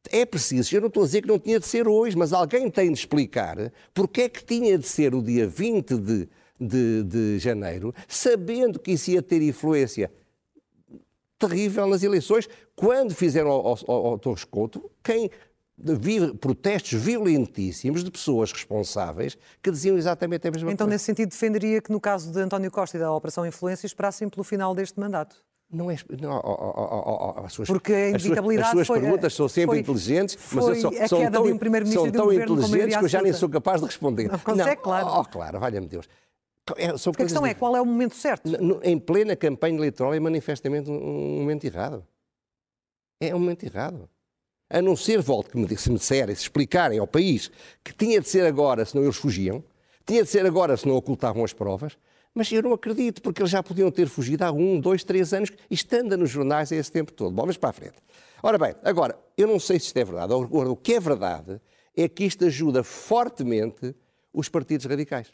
É 0.09 0.25
preciso, 0.25 0.73
eu 0.73 0.81
não 0.81 0.87
estou 0.87 1.03
a 1.03 1.05
dizer 1.05 1.21
que 1.21 1.27
não 1.27 1.37
tinha 1.37 1.59
de 1.59 1.67
ser 1.67 1.87
hoje, 1.87 2.17
mas 2.17 2.31
alguém 2.31 2.69
tem 2.69 2.91
de 2.91 2.97
explicar 2.97 3.57
porque 3.93 4.21
é 4.21 4.29
que 4.29 4.43
tinha 4.43 4.77
de 4.77 4.87
ser 4.87 5.13
o 5.13 5.21
dia 5.21 5.45
20 5.45 5.97
de, 5.97 6.29
de, 6.59 7.03
de 7.03 7.39
janeiro, 7.39 7.93
sabendo 8.07 8.79
que 8.79 8.91
isso 8.91 9.11
ia 9.11 9.21
ter 9.21 9.41
influência 9.41 10.11
terrível 11.37 11.87
nas 11.87 12.03
eleições, 12.03 12.47
quando 12.75 13.15
fizeram 13.15 13.49
ao, 13.49 13.77
ao, 13.87 14.07
ao 14.07 14.19
Torres 14.19 14.43
Couto, 14.43 14.91
quem 15.01 15.29
vi 15.77 16.33
protestos 16.33 17.01
violentíssimos 17.01 18.03
de 18.03 18.11
pessoas 18.11 18.51
responsáveis 18.51 19.37
que 19.63 19.71
diziam 19.71 19.97
exatamente 19.97 20.47
a 20.47 20.51
mesma 20.51 20.71
então, 20.71 20.71
coisa. 20.71 20.73
Então, 20.73 20.87
nesse 20.87 21.05
sentido, 21.05 21.29
defenderia 21.29 21.81
que 21.81 21.91
no 21.91 22.01
caso 22.01 22.31
de 22.31 22.39
António 22.39 22.69
Costa 22.69 22.97
e 22.97 22.99
da 22.99 23.13
Operação 23.13 23.45
Influência 23.45 23.85
esperassem 23.85 24.27
pelo 24.27 24.43
final 24.43 24.75
deste 24.75 24.99
mandato? 24.99 25.41
Não 25.71 25.91
é. 25.91 25.97
Não, 26.19 26.31
oh, 26.31 26.41
oh, 26.43 27.33
oh, 27.37 27.45
as 27.45 27.53
suas, 27.53 27.67
Porque 27.67 27.93
a 27.93 28.09
inevitabilidade 28.09 28.69
as 28.69 28.71
suas, 28.71 28.81
as 28.81 28.87
suas 28.87 28.97
foi, 28.97 28.99
perguntas 29.01 29.33
são 29.35 29.47
sempre 29.47 29.67
foi, 29.67 29.79
inteligentes, 29.79 30.35
mas 30.51 30.65
foi 30.65 30.75
são, 30.79 30.91
são 30.91 31.31
tão, 31.31 31.43
um 31.43 31.85
são 31.85 32.11
tão 32.11 32.27
um 32.27 32.33
inteligentes 32.33 32.97
que 32.97 33.03
eu 33.03 33.09
já 33.09 33.21
nem 33.21 33.33
sou 33.33 33.47
capaz 33.47 33.79
de 33.79 33.85
responder. 33.85 34.27
Não 34.27 34.55
não, 34.55 34.75
claro. 34.75 35.07
Oh, 35.07 35.25
claro, 35.25 35.59
valha-me 35.59 35.87
Deus. 35.87 36.09
É, 36.75 36.87
a 36.87 37.13
questão 37.15 37.45
é 37.45 37.53
qual 37.53 37.75
é 37.75 37.81
o 37.81 37.85
momento 37.85 38.15
certo? 38.15 38.49
Em 38.83 38.97
plena 38.97 39.35
campanha 39.35 39.77
eleitoral 39.77 40.13
é 40.13 40.19
manifestamente 40.19 40.89
um 40.89 41.39
momento 41.39 41.63
errado. 41.65 42.05
É 43.19 43.35
um 43.35 43.39
momento 43.39 43.63
errado. 43.63 44.09
A 44.69 44.81
não 44.81 44.95
ser, 44.95 45.19
volto, 45.21 45.49
que 45.49 45.57
me, 45.57 45.77
se 45.77 45.89
me 45.89 45.97
disserem, 45.97 46.35
se 46.35 46.43
explicarem 46.43 46.99
ao 46.99 47.07
país 47.07 47.51
que 47.83 47.93
tinha 47.93 48.21
de 48.21 48.29
ser 48.29 48.45
agora, 48.45 48.85
senão 48.85 49.03
eles 49.03 49.17
fugiam, 49.17 49.63
tinha 50.05 50.23
de 50.23 50.29
ser 50.29 50.45
agora, 50.45 50.77
senão 50.77 50.95
ocultavam 50.95 51.43
as 51.43 51.53
provas, 51.53 51.97
mas 52.33 52.51
eu 52.51 52.61
não 52.61 52.73
acredito, 52.73 53.21
porque 53.21 53.41
eles 53.41 53.51
já 53.51 53.61
podiam 53.61 53.91
ter 53.91 54.07
fugido 54.07 54.43
há 54.43 54.51
um, 54.51 54.79
dois, 54.79 55.03
três 55.03 55.33
anos, 55.33 55.51
e 55.69 55.73
estando 55.73 56.17
nos 56.17 56.29
jornais 56.29 56.71
esse 56.71 56.91
tempo 56.91 57.11
todo. 57.11 57.33
Bom, 57.33 57.45
mas 57.45 57.57
para 57.57 57.69
a 57.69 57.73
frente. 57.73 57.95
Ora 58.41 58.57
bem, 58.57 58.73
agora, 58.83 59.17
eu 59.37 59.47
não 59.47 59.59
sei 59.59 59.79
se 59.79 59.87
isto 59.87 59.97
é 59.97 60.05
verdade. 60.05 60.33
Agora, 60.33 60.69
o 60.69 60.75
que 60.75 60.93
é 60.93 60.99
verdade 60.99 61.59
é 61.95 62.07
que 62.07 62.23
isto 62.23 62.45
ajuda 62.45 62.83
fortemente 62.83 63.93
os 64.33 64.47
partidos 64.47 64.85
radicais. 64.85 65.27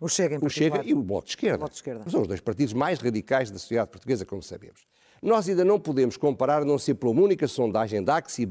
O 0.00 0.08
Chega, 0.08 0.36
em 0.36 0.38
O 0.42 0.48
Chega 0.48 0.82
e 0.84 0.92
o 0.92 1.02
Bloco 1.02 1.24
de 1.24 1.32
Esquerda. 1.32 1.58
Bloco 1.58 1.72
de 1.72 1.76
Esquerda. 1.76 2.10
São 2.10 2.22
os 2.22 2.28
dois 2.28 2.40
partidos 2.40 2.74
mais 2.74 2.98
radicais 2.98 3.50
da 3.50 3.58
sociedade 3.58 3.90
portuguesa, 3.90 4.24
como 4.24 4.42
sabemos. 4.42 4.86
Nós 5.22 5.48
ainda 5.48 5.64
não 5.64 5.80
podemos 5.80 6.16
comparar, 6.16 6.64
não 6.64 6.78
ser 6.78 6.94
pela 6.94 7.12
única 7.12 7.48
sondagem 7.48 8.02
da 8.02 8.16
Axi+, 8.16 8.46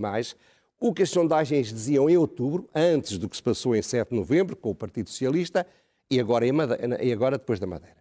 o 0.80 0.94
que 0.94 1.04
as 1.04 1.10
sondagens 1.10 1.68
diziam 1.68 2.10
em 2.10 2.18
outubro, 2.18 2.68
antes 2.74 3.18
do 3.18 3.30
que 3.30 3.36
se 3.36 3.44
passou 3.44 3.76
em 3.76 3.82
7 3.82 4.10
de 4.10 4.16
novembro, 4.16 4.56
com 4.56 4.72
o 4.72 4.76
Partido 4.76 5.10
Socialista, 5.10 5.66
e 6.10 6.20
agora, 6.20 6.52
Madeira, 6.52 7.04
e 7.04 7.12
agora 7.12 7.38
depois 7.38 7.60
da 7.60 7.68
Madeira. 7.68 7.98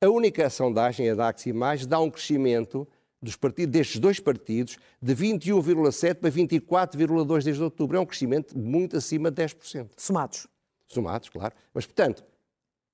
A 0.00 0.08
única 0.08 0.50
sondagem, 0.50 1.08
a 1.08 1.14
da 1.14 1.28
Axi+, 1.28 1.52
dá 1.86 2.00
um 2.00 2.10
crescimento 2.10 2.86
dos 3.22 3.36
partidos, 3.36 3.72
destes 3.72 3.98
dois 3.98 4.20
partidos 4.20 4.76
de 5.00 5.14
21,7% 5.14 6.14
para 6.16 6.30
24,2% 6.30 7.44
desde 7.44 7.62
outubro. 7.62 7.96
É 7.96 8.00
um 8.00 8.06
crescimento 8.06 8.56
muito 8.56 8.96
acima 8.96 9.30
de 9.30 9.42
10%. 9.42 9.90
Somados. 9.96 10.46
Somados, 10.86 11.28
claro. 11.30 11.54
Mas, 11.72 11.86
portanto, 11.86 12.22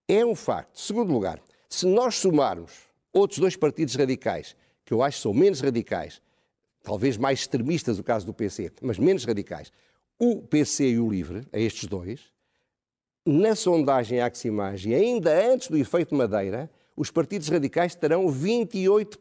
é 0.07 0.25
um 0.25 0.35
facto. 0.35 0.79
Segundo 0.79 1.13
lugar, 1.13 1.43
se 1.69 1.87
nós 1.87 2.17
somarmos 2.17 2.73
outros 3.13 3.41
dois 3.41 3.57
partidos 3.57 3.95
radicais, 3.95 4.57
que 4.85 4.95
eu 4.95 5.03
acho 5.03 5.17
que 5.19 5.23
são 5.23 5.35
menos 5.35 5.61
radicais, 5.61 6.23
talvez 6.83 7.17
mais 7.17 7.41
extremistas 7.41 7.99
o 7.99 8.05
caso 8.05 8.25
do 8.25 8.33
PC, 8.33 8.73
mas 8.81 8.99
menos 8.99 9.25
radicais, 9.25 9.73
o 10.19 10.43
PC 10.43 10.91
e 10.91 10.99
o 10.99 11.11
LIVRE, 11.11 11.47
a 11.53 11.59
estes 11.59 11.89
dois, 11.89 12.21
na 13.25 13.55
sondagem 13.55 14.21
Aximage, 14.21 14.95
ainda 14.95 15.53
antes 15.53 15.69
do 15.69 15.77
efeito 15.77 16.15
Madeira, 16.15 16.71
os 16.97 17.11
partidos 17.11 17.49
radicais 17.49 17.95
terão 17.95 18.27
28%, 18.27 19.17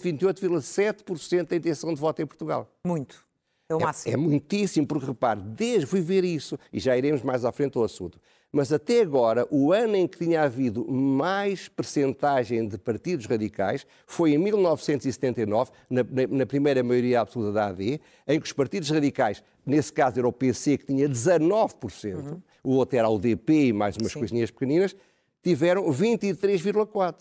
28,7% 0.00 1.48
da 1.48 1.56
intenção 1.56 1.92
de 1.92 2.00
voto 2.00 2.22
em 2.22 2.26
Portugal. 2.26 2.70
Muito. 2.86 3.26
É 3.68 3.74
o 3.74 3.80
máximo. 3.80 4.10
É, 4.10 4.14
é 4.14 4.16
muitíssimo, 4.16 4.86
porque 4.86 5.06
repare, 5.06 5.40
desde 5.40 5.86
fui 5.86 6.00
ver 6.00 6.24
isso, 6.24 6.58
e 6.72 6.80
já 6.80 6.96
iremos 6.96 7.22
mais 7.22 7.44
à 7.44 7.52
frente 7.52 7.76
ao 7.76 7.84
assunto, 7.84 8.18
mas 8.50 8.72
até 8.72 9.02
agora, 9.02 9.46
o 9.50 9.74
ano 9.74 9.94
em 9.94 10.06
que 10.06 10.16
tinha 10.16 10.42
havido 10.42 10.90
mais 10.90 11.68
percentagem 11.68 12.66
de 12.66 12.78
partidos 12.78 13.26
radicais 13.26 13.86
foi 14.06 14.32
em 14.32 14.38
1979, 14.38 15.70
na, 15.90 16.02
na, 16.02 16.26
na, 16.26 16.46
primeira 16.46 16.82
maioria 16.82 17.20
absoluta 17.20 17.52
da 17.52 17.66
AD, 17.66 18.00
em 18.26 18.40
que 18.40 18.46
os 18.46 18.52
partidos 18.52 18.88
radicais, 18.88 19.42
nesse 19.66 19.92
caso 19.92 20.18
era 20.18 20.26
o 20.26 20.32
PC, 20.32 20.78
que 20.78 20.86
tinha 20.86 21.06
19%, 21.06 22.14
uhum. 22.14 22.42
O 22.68 22.72
outro 22.72 22.98
era 22.98 23.08
o 23.08 23.18
DP 23.18 23.68
e 23.68 23.72
mais 23.72 23.96
umas 23.96 24.12
Sim. 24.12 24.18
coisinhas 24.18 24.50
pequeninas, 24.50 24.94
tiveram 25.42 25.86
23,4%. 25.90 27.14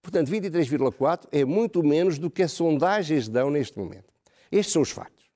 Portanto, 0.00 0.30
23,4 0.30 1.26
é 1.32 1.44
muito 1.44 1.82
menos 1.82 2.18
do 2.18 2.30
que 2.30 2.44
as 2.44 2.52
sondagens 2.52 3.28
dão 3.28 3.50
neste 3.50 3.76
momento. 3.76 4.14
Estes 4.52 4.72
são 4.72 4.82
os 4.82 4.90
factos. 4.90 5.26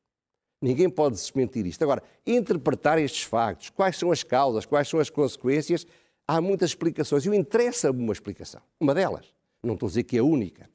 Ninguém 0.63 0.89
pode 0.89 1.17
desmentir 1.17 1.67
isto. 1.67 1.83
Agora, 1.83 2.01
interpretar 2.25 2.97
estes 3.01 3.25
factos, 3.25 3.71
quais 3.71 3.97
são 3.97 4.13
as 4.13 4.23
causas, 4.23 4.65
quais 4.65 4.89
são 4.89 5.01
as 5.01 5.11
consequências, 5.11 5.85
há 6.29 6.41
muitas 6.41 6.71
explicações. 6.71 7.27
E 7.27 7.35
interessa-me 7.35 8.01
uma 8.01 8.13
explicação. 8.13 8.61
Uma 8.79 8.95
delas. 8.95 9.35
Não 9.61 9.75
estou 9.75 9.89
a 9.89 9.91
dizer 9.91 10.05
que 10.05 10.17
é 10.17 10.21
a 10.21 10.25
única. 10.25 10.71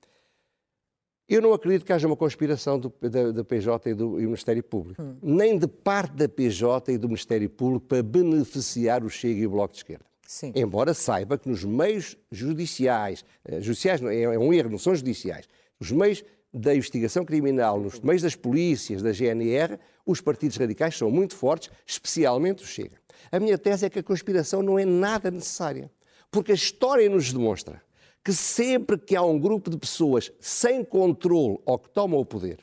Eu 1.28 1.42
não 1.42 1.54
acredito 1.54 1.84
que 1.84 1.92
haja 1.92 2.06
uma 2.06 2.16
conspiração 2.16 2.80
do, 2.80 2.94
da, 3.02 3.32
da, 3.32 3.44
PJ 3.44 3.90
e 3.90 3.94
do, 3.96 4.20
e 4.20 4.22
do 4.22 4.28
Ministério 4.28 4.64
Público, 4.64 5.02
hum. 5.02 5.18
nem 5.22 5.58
de 5.58 5.68
parte 5.68 6.14
da 6.14 6.30
PJ 6.30 6.94
e 6.94 6.98
do 6.98 7.08
Ministério 7.08 7.50
Público 7.50 7.88
para 7.88 8.04
beneficiar 8.04 9.04
o 9.04 9.10
Chega 9.10 9.40
e 9.40 9.48
o 9.48 9.50
Bloco 9.50 9.74
de 9.74 9.80
Esquerda. 9.80 10.06
Sim. 10.28 10.52
Embora 10.56 10.94
saiba 10.94 11.38
que 11.38 11.50
nos 11.50 11.64
meios 11.64 12.16
judiciais, 12.32 13.26
eh, 13.44 13.62
judiciais 13.62 14.02
é, 14.04 14.22
é 14.22 14.40
um 14.40 14.54
erro, 14.54 14.70
não 14.70 14.78
são 14.78 14.96
judiciais, 14.96 15.48
os 15.80 15.92
meios 15.92 16.24
da 16.54 16.74
investigação 16.74 17.26
criminal, 17.26 17.80
nos 17.80 18.00
meios 18.00 18.22
das 18.22 18.36
polícias, 18.36 19.02
da 19.02 19.12
GNR, 19.12 19.78
os 20.06 20.22
partidos 20.22 20.58
radicais 20.58 20.96
são 20.96 21.12
muito 21.12 21.36
fortes, 21.36 21.70
especialmente 21.86 22.64
o 22.64 22.68
Chega. 22.68 22.98
A 23.32 23.40
minha 23.40 23.58
tese 23.58 23.86
é 23.86 23.90
que 23.90 24.00
a 24.00 24.04
conspiração 24.04 24.62
não 24.62 24.78
é 24.78 24.86
nada 24.86 25.30
necessária, 25.32 25.92
porque 26.32 26.52
a 26.52 26.56
história 26.56 27.10
nos 27.10 27.34
demonstra 27.34 27.82
que 28.26 28.34
sempre 28.34 28.98
que 28.98 29.16
há 29.16 29.22
um 29.22 29.38
grupo 29.38 29.70
de 29.70 29.78
pessoas 29.78 30.32
sem 30.40 30.84
controle 30.84 31.60
ou 31.64 31.78
que 31.78 31.88
tomam 31.92 32.20
o 32.20 32.26
poder, 32.26 32.58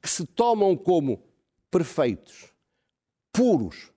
que 0.00 0.08
se 0.08 0.24
tomam 0.24 0.76
como 0.76 1.20
perfeitos, 1.68 2.52
puros, 3.32 3.90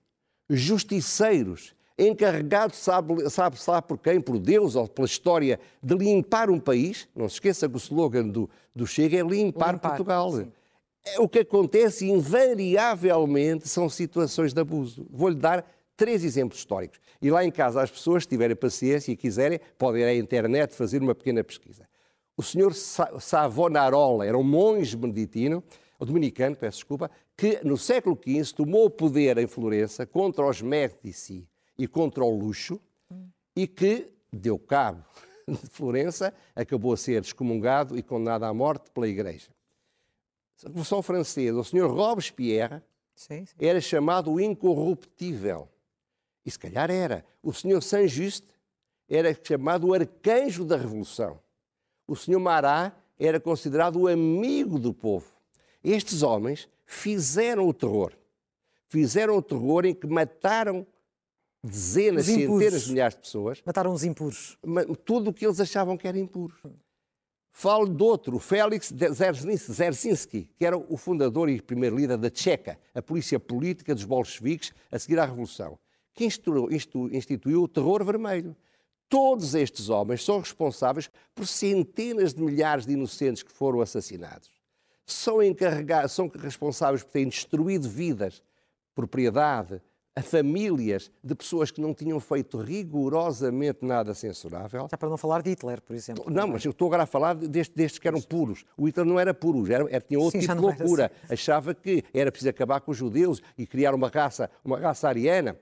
justiceiros, 0.50 1.72
encarregados, 1.96 2.78
sabe, 2.78 3.30
sabe, 3.30 3.56
sabe 3.60 3.86
por 3.86 3.98
quem, 3.98 4.20
por 4.20 4.40
Deus 4.40 4.74
ou 4.74 4.88
pela 4.88 5.06
história, 5.06 5.60
de 5.80 5.94
limpar 5.94 6.50
um 6.50 6.58
país, 6.58 7.08
não 7.14 7.28
se 7.28 7.36
esqueça 7.36 7.68
que 7.68 7.76
o 7.76 7.78
slogan 7.78 8.26
do, 8.26 8.50
do 8.74 8.84
Chega 8.84 9.16
é 9.16 9.22
limpar, 9.22 9.74
limpar 9.74 9.90
Portugal. 9.90 10.32
Sim. 10.32 10.50
É, 11.06 11.20
o 11.20 11.28
que 11.28 11.38
acontece 11.38 12.10
invariavelmente 12.10 13.68
são 13.68 13.88
situações 13.88 14.52
de 14.52 14.60
abuso. 14.60 15.06
Vou-lhe 15.10 15.36
dar 15.36 15.64
três 15.96 16.24
exemplos 16.24 16.58
históricos. 16.58 17.00
E 17.20 17.30
lá 17.30 17.44
em 17.44 17.50
casa, 17.50 17.82
as 17.82 17.90
pessoas, 17.90 18.24
se 18.24 18.28
tiverem 18.28 18.56
paciência 18.56 19.12
e 19.12 19.16
quiserem, 19.16 19.60
podem 19.78 20.02
ir 20.02 20.04
à 20.04 20.14
internet 20.14 20.74
fazer 20.74 21.02
uma 21.02 21.14
pequena 21.14 21.42
pesquisa. 21.42 21.88
O 22.36 22.42
senhor 22.42 22.74
Savonarola 22.74 24.26
era 24.26 24.36
um 24.36 24.42
monge 24.42 24.96
beneditino, 24.96 25.62
dominicano, 26.04 26.56
peço 26.56 26.78
desculpa, 26.78 27.10
que 27.36 27.60
no 27.64 27.76
século 27.76 28.18
XV 28.22 28.54
tomou 28.54 28.86
o 28.86 28.90
poder 28.90 29.38
em 29.38 29.46
Florença 29.46 30.06
contra 30.06 30.46
os 30.46 30.60
Médici 30.60 31.48
e 31.78 31.86
contra 31.86 32.24
o 32.24 32.30
luxo 32.30 32.80
e 33.56 33.66
que 33.66 34.12
deu 34.32 34.58
cabo 34.58 35.04
de 35.48 35.68
Florença, 35.70 36.34
acabou 36.54 36.92
a 36.92 36.96
ser 36.96 37.22
excomungado 37.22 37.96
e 37.96 38.02
condenado 38.02 38.44
à 38.44 38.52
morte 38.52 38.90
pela 38.90 39.08
Igreja. 39.08 39.48
A 40.62 40.68
Revolução 40.68 41.02
Francesa, 41.02 41.58
o 41.58 41.64
senhor 41.64 41.90
Robespierre 41.90 42.80
sim, 43.14 43.44
sim. 43.44 43.54
era 43.58 43.80
chamado 43.80 44.32
o 44.32 44.40
incorruptível. 44.40 45.68
E 46.44 46.50
se 46.50 46.58
calhar 46.58 46.90
era. 46.90 47.24
O 47.42 47.52
senhor 47.52 47.82
Saint-Just 47.82 48.44
era 49.08 49.36
chamado 49.42 49.88
o 49.88 49.94
arcanjo 49.94 50.64
da 50.64 50.76
Revolução. 50.76 51.40
O 52.06 52.14
senhor 52.14 52.40
Marat 52.40 52.94
era 53.18 53.40
considerado 53.40 53.96
o 53.96 54.08
amigo 54.08 54.78
do 54.78 54.92
povo. 54.92 55.26
Estes 55.82 56.22
homens 56.22 56.68
fizeram 56.84 57.66
o 57.66 57.72
terror. 57.72 58.12
Fizeram 58.88 59.36
o 59.36 59.42
terror 59.42 59.86
em 59.86 59.94
que 59.94 60.06
mataram 60.06 60.86
dezenas, 61.62 62.26
centenas 62.26 62.84
de 62.84 62.90
milhares 62.90 63.14
de 63.14 63.22
pessoas. 63.22 63.62
Mataram 63.64 63.92
os 63.92 64.04
impuros. 64.04 64.58
Tudo 65.04 65.30
o 65.30 65.32
que 65.32 65.46
eles 65.46 65.60
achavam 65.60 65.96
que 65.96 66.06
era 66.06 66.18
impuro. 66.18 66.54
Falo 67.50 67.86
de 67.86 68.02
outro, 68.02 68.38
Félix 68.40 68.92
Dzerzhinsky, 68.92 70.50
que 70.58 70.66
era 70.66 70.76
o 70.76 70.96
fundador 70.96 71.48
e 71.48 71.62
primeiro 71.62 71.96
líder 71.96 72.18
da 72.18 72.28
Tcheca, 72.28 72.78
a 72.92 73.00
polícia 73.00 73.38
política 73.38 73.94
dos 73.94 74.04
bolcheviques 74.04 74.72
a 74.90 74.98
seguir 74.98 75.20
à 75.20 75.24
Revolução 75.24 75.78
que 76.14 76.24
instituiu 76.24 77.62
o 77.62 77.68
terror 77.68 78.04
vermelho. 78.04 78.56
Todos 79.08 79.54
estes 79.54 79.88
homens 79.88 80.24
são 80.24 80.38
responsáveis 80.38 81.10
por 81.34 81.46
centenas 81.46 82.32
de 82.32 82.42
milhares 82.42 82.86
de 82.86 82.92
inocentes 82.92 83.42
que 83.42 83.52
foram 83.52 83.80
assassinados. 83.80 84.50
São 85.06 85.42
encarregados, 85.42 86.12
são 86.12 86.28
responsáveis 86.28 87.02
por 87.02 87.10
terem 87.10 87.28
destruído 87.28 87.88
vidas, 87.88 88.42
propriedade, 88.94 89.80
a 90.16 90.22
famílias 90.22 91.10
de 91.22 91.34
pessoas 91.34 91.72
que 91.72 91.80
não 91.80 91.92
tinham 91.92 92.20
feito 92.20 92.56
rigorosamente 92.56 93.84
nada 93.84 94.14
censurável. 94.14 94.86
Já 94.88 94.96
para 94.96 95.08
não 95.08 95.16
falar 95.16 95.42
de 95.42 95.50
Hitler, 95.50 95.82
por 95.82 95.96
exemplo. 95.96 96.24
Não, 96.30 96.46
mas 96.46 96.64
eu 96.64 96.70
estou 96.70 96.86
agora 96.86 97.02
a 97.02 97.06
falar 97.06 97.34
destes, 97.34 97.74
destes 97.74 97.98
que 97.98 98.06
eram 98.06 98.20
puros. 98.20 98.64
O 98.76 98.86
Hitler 98.86 99.04
não 99.04 99.18
era 99.18 99.34
puro, 99.34 99.70
era, 99.70 99.84
era 99.90 100.00
tinha 100.00 100.20
outro 100.20 100.40
Sim, 100.40 100.46
tipo 100.46 100.54
de 100.54 100.60
loucura. 100.60 101.10
Assim. 101.24 101.34
Achava 101.34 101.74
que 101.74 102.04
era 102.14 102.30
preciso 102.30 102.50
acabar 102.50 102.80
com 102.80 102.92
os 102.92 102.96
judeus 102.96 103.42
e 103.58 103.66
criar 103.66 103.92
uma 103.92 104.08
raça, 104.08 104.48
uma 104.64 104.78
raça 104.78 105.08
ariana. 105.08 105.58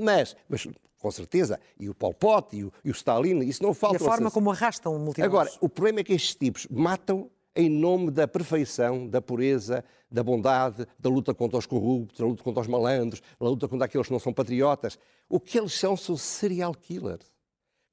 Mas, 0.00 0.36
mas 0.48 0.66
com 0.98 1.10
certeza, 1.10 1.60
e 1.78 1.88
o 1.88 1.94
Pol 1.94 2.12
Pot 2.12 2.56
e 2.56 2.64
o, 2.64 2.72
e 2.84 2.90
o 2.90 2.92
Stalin, 2.92 3.40
isso 3.40 3.62
não 3.62 3.74
falta. 3.74 3.96
E 3.96 4.02
a 4.02 4.08
forma 4.08 4.30
como 4.30 4.50
arrastam 4.50 4.98
multidões. 4.98 5.26
Agora, 5.26 5.50
o 5.60 5.68
problema 5.68 6.00
é 6.00 6.04
que 6.04 6.12
estes 6.12 6.34
tipos 6.34 6.66
matam 6.70 7.30
em 7.54 7.70
nome 7.70 8.10
da 8.10 8.28
perfeição, 8.28 9.08
da 9.08 9.22
pureza, 9.22 9.82
da 10.10 10.22
bondade, 10.22 10.86
da 10.98 11.08
luta 11.08 11.32
contra 11.32 11.58
os 11.58 11.64
corruptos, 11.64 12.18
da 12.18 12.26
luta 12.26 12.42
contra 12.42 12.60
os 12.60 12.68
malandros, 12.68 13.22
da 13.40 13.48
luta 13.48 13.66
contra 13.66 13.86
aqueles 13.86 14.06
que 14.06 14.12
não 14.12 14.20
são 14.20 14.32
patriotas. 14.32 14.98
O 15.28 15.40
que 15.40 15.58
eles 15.58 15.72
são 15.72 15.96
são 15.96 16.16
serial 16.16 16.74
killers 16.74 17.32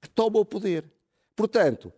que 0.01 0.09
tomam 0.09 0.41
o 0.41 0.45
poder. 0.45 0.91
Portanto, 1.33 1.93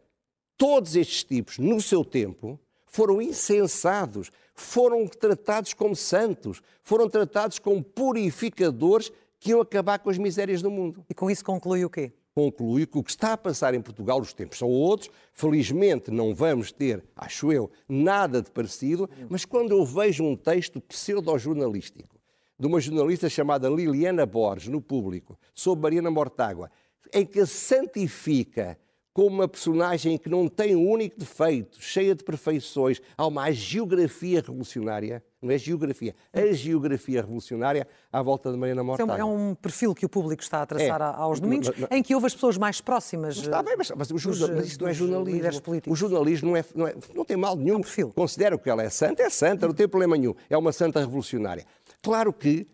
todos 0.55 0.95
estes 0.95 1.23
tipos, 1.23 1.57
no 1.57 1.81
seu 1.81 2.05
tempo, 2.05 2.59
foram 2.85 3.19
insensados, 3.19 4.31
foram 4.53 5.07
tratados 5.07 5.73
como 5.73 5.95
santos, 5.95 6.61
foram 6.81 7.09
tratados 7.09 7.57
como 7.57 7.83
purificadores 7.83 9.11
que 9.45 9.51
iam 9.51 9.61
acabar 9.61 9.99
com 9.99 10.09
as 10.09 10.17
misérias 10.17 10.59
do 10.63 10.71
mundo. 10.71 11.05
E 11.07 11.13
com 11.13 11.29
isso 11.29 11.45
conclui 11.45 11.85
o 11.85 11.89
quê? 11.89 12.11
Conclui 12.33 12.87
que 12.87 12.97
o 12.97 13.03
que 13.03 13.11
está 13.11 13.33
a 13.33 13.37
passar 13.37 13.75
em 13.75 13.81
Portugal, 13.81 14.19
os 14.19 14.33
tempos 14.33 14.57
são 14.57 14.67
outros, 14.67 15.11
felizmente 15.31 16.09
não 16.09 16.33
vamos 16.33 16.71
ter, 16.71 17.03
acho 17.15 17.51
eu, 17.51 17.69
nada 17.87 18.41
de 18.41 18.49
parecido, 18.49 19.07
mas 19.29 19.45
quando 19.45 19.69
eu 19.69 19.85
vejo 19.85 20.23
um 20.23 20.35
texto 20.35 20.81
pseudo-jornalístico 20.81 22.19
de 22.59 22.65
uma 22.65 22.81
jornalista 22.81 23.29
chamada 23.29 23.69
Liliana 23.69 24.25
Borges, 24.25 24.67
no 24.67 24.81
público, 24.81 25.37
sobre 25.53 25.83
Mariana 25.83 26.09
Mortágua, 26.09 26.71
em 27.13 27.23
que 27.23 27.45
santifica 27.45 28.79
como 29.15 29.29
uma 29.29 29.47
personagem 29.47 30.17
que 30.17 30.27
não 30.27 30.49
tem 30.49 30.75
um 30.75 30.89
único 30.89 31.17
defeito, 31.17 31.81
cheia 31.81 32.13
de 32.13 32.21
perfeições, 32.21 33.01
há 33.17 33.25
uma 33.25 33.49
geografia 33.49 34.41
revolucionária, 34.41 35.23
não 35.41 35.51
é 35.51 35.57
geografia, 35.57 36.13
a 36.33 36.51
geografia 36.51 37.21
revolucionária 37.21 37.87
à 38.11 38.21
volta 38.21 38.51
de 38.51 38.57
Mariana 38.57 38.83
Mortágua. 38.83 39.15
Então, 39.15 39.25
é 39.25 39.33
um 39.33 39.55
perfil 39.55 39.95
que 39.95 40.05
o 40.05 40.09
público 40.09 40.43
está 40.43 40.63
a 40.63 40.65
traçar 40.65 40.99
é. 40.99 41.15
aos 41.15 41.39
domingos, 41.39 41.69
mas, 41.69 41.79
mas, 41.79 41.91
em 41.97 42.03
que 42.03 42.13
houve 42.13 42.27
as 42.27 42.33
pessoas 42.33 42.57
mais 42.57 42.81
próximas. 42.81 43.37
Está 43.37 43.63
bem, 43.63 43.77
mas, 43.77 43.89
mas, 43.95 44.11
o 44.11 44.17
jornal, 44.17 44.57
mas 44.57 44.67
isto 44.67 44.81
não 44.81 44.89
é 44.89 44.93
jornalismo. 44.93 45.61
O 45.87 45.95
jornalismo 45.95 46.49
não, 46.49 46.57
é, 46.57 46.65
não, 46.75 46.87
é, 46.87 46.95
não 47.15 47.23
tem 47.23 47.37
mal 47.37 47.55
nenhum. 47.55 47.75
É 47.75 47.77
um 47.77 47.81
perfil. 47.81 48.11
Considero 48.13 48.59
que 48.59 48.69
ela 48.69 48.83
é 48.83 48.89
santa, 48.89 49.23
é 49.23 49.29
santa, 49.29 49.65
não 49.65 49.73
tem 49.73 49.87
problema 49.87 50.17
nenhum. 50.17 50.35
É 50.49 50.57
uma 50.57 50.73
santa 50.73 50.99
revolucionária. 50.99 51.65
Claro 52.01 52.33
que, 52.33 52.67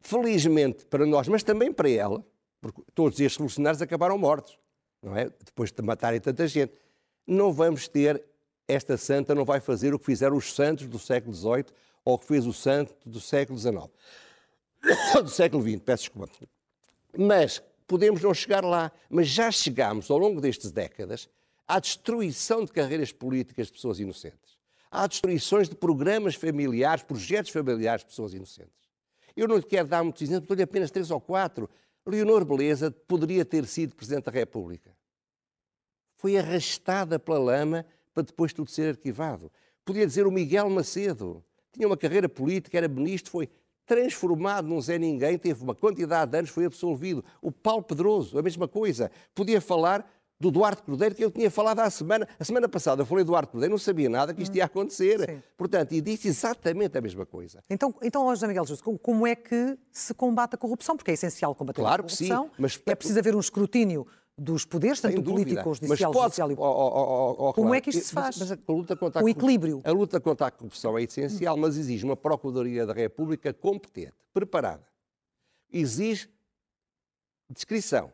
felizmente 0.00 0.86
para 0.86 1.04
nós, 1.04 1.26
mas 1.26 1.42
também 1.42 1.72
para 1.72 1.90
ela, 1.90 2.24
porque 2.60 2.82
todos 2.94 3.18
estes 3.18 3.36
revolucionários 3.36 3.82
acabaram 3.82 4.16
mortos 4.16 4.56
não 5.02 5.16
é? 5.16 5.30
Depois 5.44 5.70
de 5.70 5.82
matarem 5.82 6.20
tanta 6.20 6.46
gente. 6.46 6.72
Não 7.26 7.52
vamos 7.52 7.88
ter, 7.88 8.22
esta 8.66 8.96
santa 8.96 9.34
não 9.34 9.44
vai 9.44 9.60
fazer 9.60 9.94
o 9.94 9.98
que 9.98 10.06
fizeram 10.06 10.36
os 10.36 10.54
santos 10.54 10.86
do 10.86 10.98
século 10.98 11.34
XVIII 11.34 11.66
ou 12.04 12.14
o 12.14 12.18
que 12.18 12.26
fez 12.26 12.46
o 12.46 12.52
santo 12.52 12.94
do 13.04 13.20
século 13.20 13.58
XIX. 13.58 13.88
do 15.22 15.28
século 15.28 15.62
XX, 15.62 15.80
peço 15.80 16.04
desculpa. 16.04 16.32
Mas 17.16 17.62
podemos 17.86 18.22
não 18.22 18.32
chegar 18.32 18.64
lá, 18.64 18.92
mas 19.08 19.28
já 19.28 19.50
chegámos 19.50 20.10
ao 20.10 20.18
longo 20.18 20.40
destas 20.40 20.70
décadas 20.70 21.28
à 21.66 21.78
destruição 21.78 22.64
de 22.64 22.72
carreiras 22.72 23.12
políticas 23.12 23.66
de 23.66 23.74
pessoas 23.74 24.00
inocentes. 24.00 24.58
Há 24.90 25.06
destruições 25.06 25.68
de 25.68 25.74
programas 25.74 26.34
familiares, 26.34 27.02
projetos 27.02 27.50
familiares 27.50 28.02
de 28.02 28.06
pessoas 28.08 28.32
inocentes. 28.32 28.72
Eu 29.36 29.46
não 29.46 29.56
lhe 29.56 29.62
quero 29.62 29.86
dar 29.86 30.02
muitos 30.02 30.22
exemplos, 30.22 30.48
dou-lhe 30.48 30.62
apenas 30.62 30.90
três 30.90 31.10
ou 31.10 31.20
quatro. 31.20 31.68
Leonor 32.10 32.44
Beleza 32.44 32.90
poderia 32.90 33.44
ter 33.44 33.66
sido 33.66 33.94
Presidente 33.94 34.24
da 34.24 34.30
República. 34.30 34.96
Foi 36.16 36.36
arrastada 36.36 37.18
pela 37.18 37.38
lama 37.38 37.86
para 38.12 38.24
depois 38.24 38.52
tudo 38.52 38.70
ser 38.70 38.90
arquivado. 38.90 39.52
Podia 39.84 40.06
dizer 40.06 40.26
o 40.26 40.30
Miguel 40.30 40.68
Macedo. 40.68 41.44
Tinha 41.72 41.86
uma 41.86 41.96
carreira 41.96 42.28
política, 42.28 42.76
era 42.76 42.88
ministro, 42.88 43.30
foi 43.30 43.48
transformado 43.86 44.68
num 44.68 44.80
Zé 44.80 44.98
Ninguém, 44.98 45.38
teve 45.38 45.62
uma 45.62 45.74
quantidade 45.74 46.30
de 46.30 46.38
anos, 46.38 46.50
foi 46.50 46.66
absolvido. 46.66 47.24
O 47.40 47.50
Paulo 47.50 47.82
Pedroso, 47.82 48.38
a 48.38 48.42
mesma 48.42 48.68
coisa. 48.68 49.10
Podia 49.34 49.60
falar 49.60 50.06
do 50.40 50.50
Duarte 50.50 50.82
Cordeiro, 50.82 51.14
que 51.14 51.24
eu 51.24 51.30
tinha 51.30 51.50
falado 51.50 51.80
há 51.80 51.90
semana. 51.90 52.28
A 52.38 52.44
semana 52.44 52.68
passada 52.68 53.02
eu 53.02 53.06
falei 53.06 53.24
do 53.24 53.28
Duarte 53.28 53.50
Cordeiro, 53.50 53.72
não 53.72 53.78
sabia 53.78 54.08
nada 54.08 54.32
que 54.32 54.42
isto 54.42 54.54
ia 54.56 54.64
acontecer. 54.64 55.20
Sim. 55.20 55.42
Portanto, 55.56 55.92
e 55.92 56.00
disse 56.00 56.28
exatamente 56.28 56.96
a 56.96 57.00
mesma 57.00 57.26
coisa. 57.26 57.62
Então, 57.68 57.94
então 58.02 58.28
José 58.30 58.46
Miguel 58.46 58.64
Justo, 58.64 58.98
como 58.98 59.26
é 59.26 59.34
que 59.34 59.76
se 59.90 60.14
combate 60.14 60.54
a 60.54 60.58
corrupção? 60.58 60.96
Porque 60.96 61.10
é 61.10 61.14
essencial 61.14 61.54
combater 61.54 61.80
claro 61.80 62.02
a 62.02 62.04
corrupção. 62.04 62.44
Que 62.44 62.50
sim, 62.50 62.56
mas... 62.58 62.80
É 62.86 62.94
preciso 62.94 63.18
haver 63.18 63.34
um 63.34 63.40
escrutínio 63.40 64.06
dos 64.36 64.64
poderes, 64.64 65.00
tanto 65.00 65.20
político, 65.20 65.74
judicial, 65.74 66.12
mas 66.12 66.22
judicial 66.22 66.52
e... 66.52 66.54
Oh, 66.54 66.62
oh, 66.62 67.48
oh, 67.48 67.52
Como 67.52 67.74
é 67.74 67.80
que 67.80 67.90
isto 67.90 68.04
se 68.04 68.12
faz? 68.12 68.38
Mas, 68.38 68.50
mas 68.50 68.58
a 68.58 68.72
luta 68.72 68.94
contra 68.94 69.20
a 69.20 69.24
o 69.24 69.28
equilíbrio. 69.28 69.80
A 69.82 69.90
luta 69.90 70.20
contra 70.20 70.46
a 70.46 70.50
corrupção 70.52 70.96
é 70.96 71.02
essencial, 71.02 71.56
mas 71.56 71.76
exige 71.76 72.04
uma 72.04 72.16
Procuradoria 72.16 72.86
da 72.86 72.92
República 72.92 73.52
competente, 73.52 74.14
preparada. 74.32 74.86
Exige 75.72 76.30
descrição. 77.50 78.12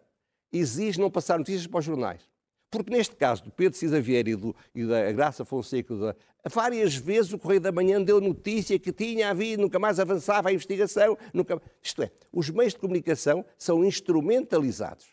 Exige 0.56 1.00
não 1.00 1.10
passar 1.10 1.38
notícias 1.38 1.66
para 1.66 1.80
os 1.80 1.84
jornais. 1.84 2.22
Porque 2.70 2.90
neste 2.90 3.14
caso 3.14 3.44
do 3.44 3.50
Pedro 3.50 3.78
Cisa 3.78 4.00
Vieira 4.00 4.30
e, 4.30 4.36
do, 4.36 4.54
e 4.74 4.84
da 4.84 5.12
Graça 5.12 5.44
Fonseca, 5.44 5.94
da, 5.94 6.16
várias 6.52 6.96
vezes 6.96 7.32
o 7.32 7.38
Correio 7.38 7.60
da 7.60 7.70
Manhã 7.70 8.02
deu 8.02 8.20
notícia 8.20 8.78
que 8.78 8.92
tinha 8.92 9.30
havido, 9.30 9.62
nunca 9.62 9.78
mais 9.78 10.00
avançava 10.00 10.48
a 10.48 10.52
investigação. 10.52 11.16
Nunca... 11.32 11.60
Isto 11.82 12.02
é, 12.02 12.10
os 12.32 12.50
meios 12.50 12.72
de 12.72 12.80
comunicação 12.80 13.44
são 13.56 13.84
instrumentalizados 13.84 15.06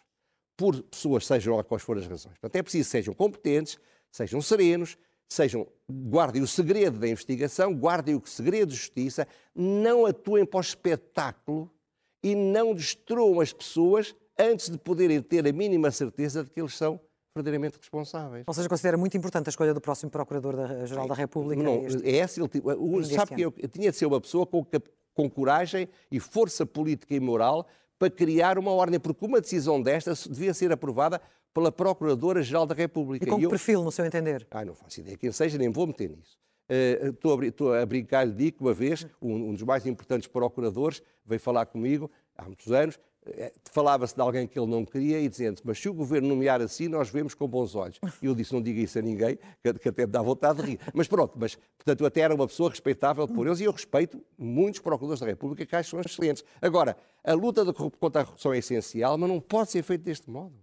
por 0.57 0.81
pessoas, 0.83 1.25
sejam 1.25 1.61
quais 1.63 1.83
forem 1.83 2.01
as 2.03 2.09
razões. 2.09 2.33
Portanto, 2.39 2.55
é 2.55 2.63
preciso 2.63 2.87
que 2.87 2.91
sejam 2.91 3.13
competentes, 3.13 3.77
sejam 4.11 4.41
serenos, 4.41 4.97
sejam, 5.29 5.67
guardem 5.89 6.41
o 6.41 6.47
segredo 6.47 6.99
da 6.99 7.07
investigação, 7.07 7.73
guardem 7.73 8.15
o 8.15 8.21
segredo 8.25 8.69
de 8.69 8.75
justiça, 8.75 9.27
não 9.55 10.05
atuem 10.05 10.45
para 10.45 10.57
o 10.57 10.61
espetáculo 10.61 11.71
e 12.23 12.35
não 12.35 12.73
destruam 12.73 13.39
as 13.39 13.53
pessoas 13.53 14.15
antes 14.41 14.69
de 14.69 14.77
poderem 14.77 15.21
ter 15.21 15.47
a 15.47 15.51
mínima 15.51 15.91
certeza 15.91 16.43
de 16.43 16.49
que 16.49 16.59
eles 16.59 16.75
são 16.75 16.99
verdadeiramente 17.35 17.77
responsáveis. 17.77 18.43
Ou 18.45 18.53
seja, 18.53 18.67
considera 18.67 18.97
muito 18.97 19.15
importante 19.15 19.47
a 19.47 19.49
escolha 19.49 19.73
do 19.73 19.81
próximo 19.81 20.11
Procurador-Geral 20.11 21.07
da 21.07 21.13
República? 21.13 21.63
Não, 21.63 21.85
é 22.03 22.11
esse, 22.17 22.41
ele, 22.41 23.05
sabe 23.05 23.35
que 23.35 23.41
eu, 23.41 23.51
tinha 23.69 23.91
de 23.91 23.97
ser 23.97 24.05
uma 24.05 24.19
pessoa 24.19 24.45
com, 24.45 24.65
com 25.13 25.29
coragem 25.29 25.87
e 26.11 26.19
força 26.19 26.65
política 26.65 27.15
e 27.15 27.19
moral 27.19 27.67
para 27.97 28.09
criar 28.09 28.57
uma 28.57 28.71
ordem, 28.71 28.99
porque 28.99 29.25
uma 29.25 29.39
decisão 29.39 29.81
desta 29.81 30.13
devia 30.29 30.53
ser 30.53 30.71
aprovada 30.71 31.21
pela 31.53 31.71
Procuradora-Geral 31.71 32.65
da 32.65 32.73
República. 32.73 33.25
E 33.25 33.29
com 33.29 33.37
que 33.37 33.45
eu... 33.45 33.49
perfil, 33.49 33.83
no 33.83 33.91
seu 33.91 34.05
entender? 34.05 34.47
Ah, 34.51 34.65
não 34.65 34.73
faço 34.73 34.99
ideia 34.99 35.17
quem 35.17 35.31
seja, 35.31 35.57
nem 35.57 35.69
vou 35.69 35.87
meter 35.87 36.09
nisso. 36.09 36.37
Uh, 36.69 37.09
estou, 37.09 37.39
a, 37.39 37.45
estou 37.45 37.73
a 37.73 37.85
brincar, 37.85 38.25
lhe 38.25 38.33
digo 38.33 38.57
uma 38.61 38.73
vez 38.73 39.05
um, 39.21 39.49
um 39.49 39.53
dos 39.53 39.63
mais 39.63 39.85
importantes 39.85 40.27
procuradores 40.27 41.03
veio 41.25 41.39
falar 41.39 41.65
comigo, 41.65 42.09
há 42.35 42.45
muitos 42.45 42.71
anos, 42.71 42.97
falava-se 43.71 44.15
de 44.15 44.21
alguém 44.21 44.47
que 44.47 44.57
ele 44.57 44.69
não 44.69 44.83
queria 44.83 45.19
e 45.19 45.29
dizendo 45.29 45.61
mas 45.63 45.79
se 45.79 45.87
o 45.87 45.93
governo 45.93 46.27
nomear 46.29 46.59
assim, 46.61 46.87
nós 46.87 47.09
vemos 47.09 47.33
com 47.33 47.47
bons 47.47 47.75
olhos. 47.75 47.99
E 48.21 48.25
eu 48.25 48.33
disse, 48.33 48.53
não 48.53 48.61
diga 48.61 48.81
isso 48.81 48.97
a 48.97 49.01
ninguém, 49.01 49.37
que, 49.79 49.89
até 49.89 50.05
me 50.05 50.11
dá 50.11 50.21
vontade 50.21 50.61
de 50.61 50.71
rir. 50.71 50.79
Mas 50.93 51.07
pronto, 51.07 51.37
mas, 51.37 51.55
portanto, 51.77 52.05
até 52.05 52.21
era 52.21 52.33
uma 52.33 52.47
pessoa 52.47 52.69
respeitável 52.69 53.27
por 53.27 53.45
eles 53.45 53.59
e 53.59 53.65
eu 53.65 53.71
respeito 53.71 54.23
muitos 54.37 54.79
procuradores 54.79 55.19
da 55.19 55.27
República 55.27 55.65
que 55.65 55.75
acho 55.75 55.91
são 55.91 56.01
excelentes. 56.01 56.43
Agora, 56.61 56.97
a 57.23 57.33
luta 57.33 57.63
contra 57.73 58.21
a 58.21 58.25
corrupção 58.25 58.53
é 58.53 58.57
essencial, 58.57 59.17
mas 59.17 59.29
não 59.29 59.39
pode 59.39 59.71
ser 59.71 59.83
feita 59.83 60.03
deste 60.03 60.29
modo. 60.29 60.55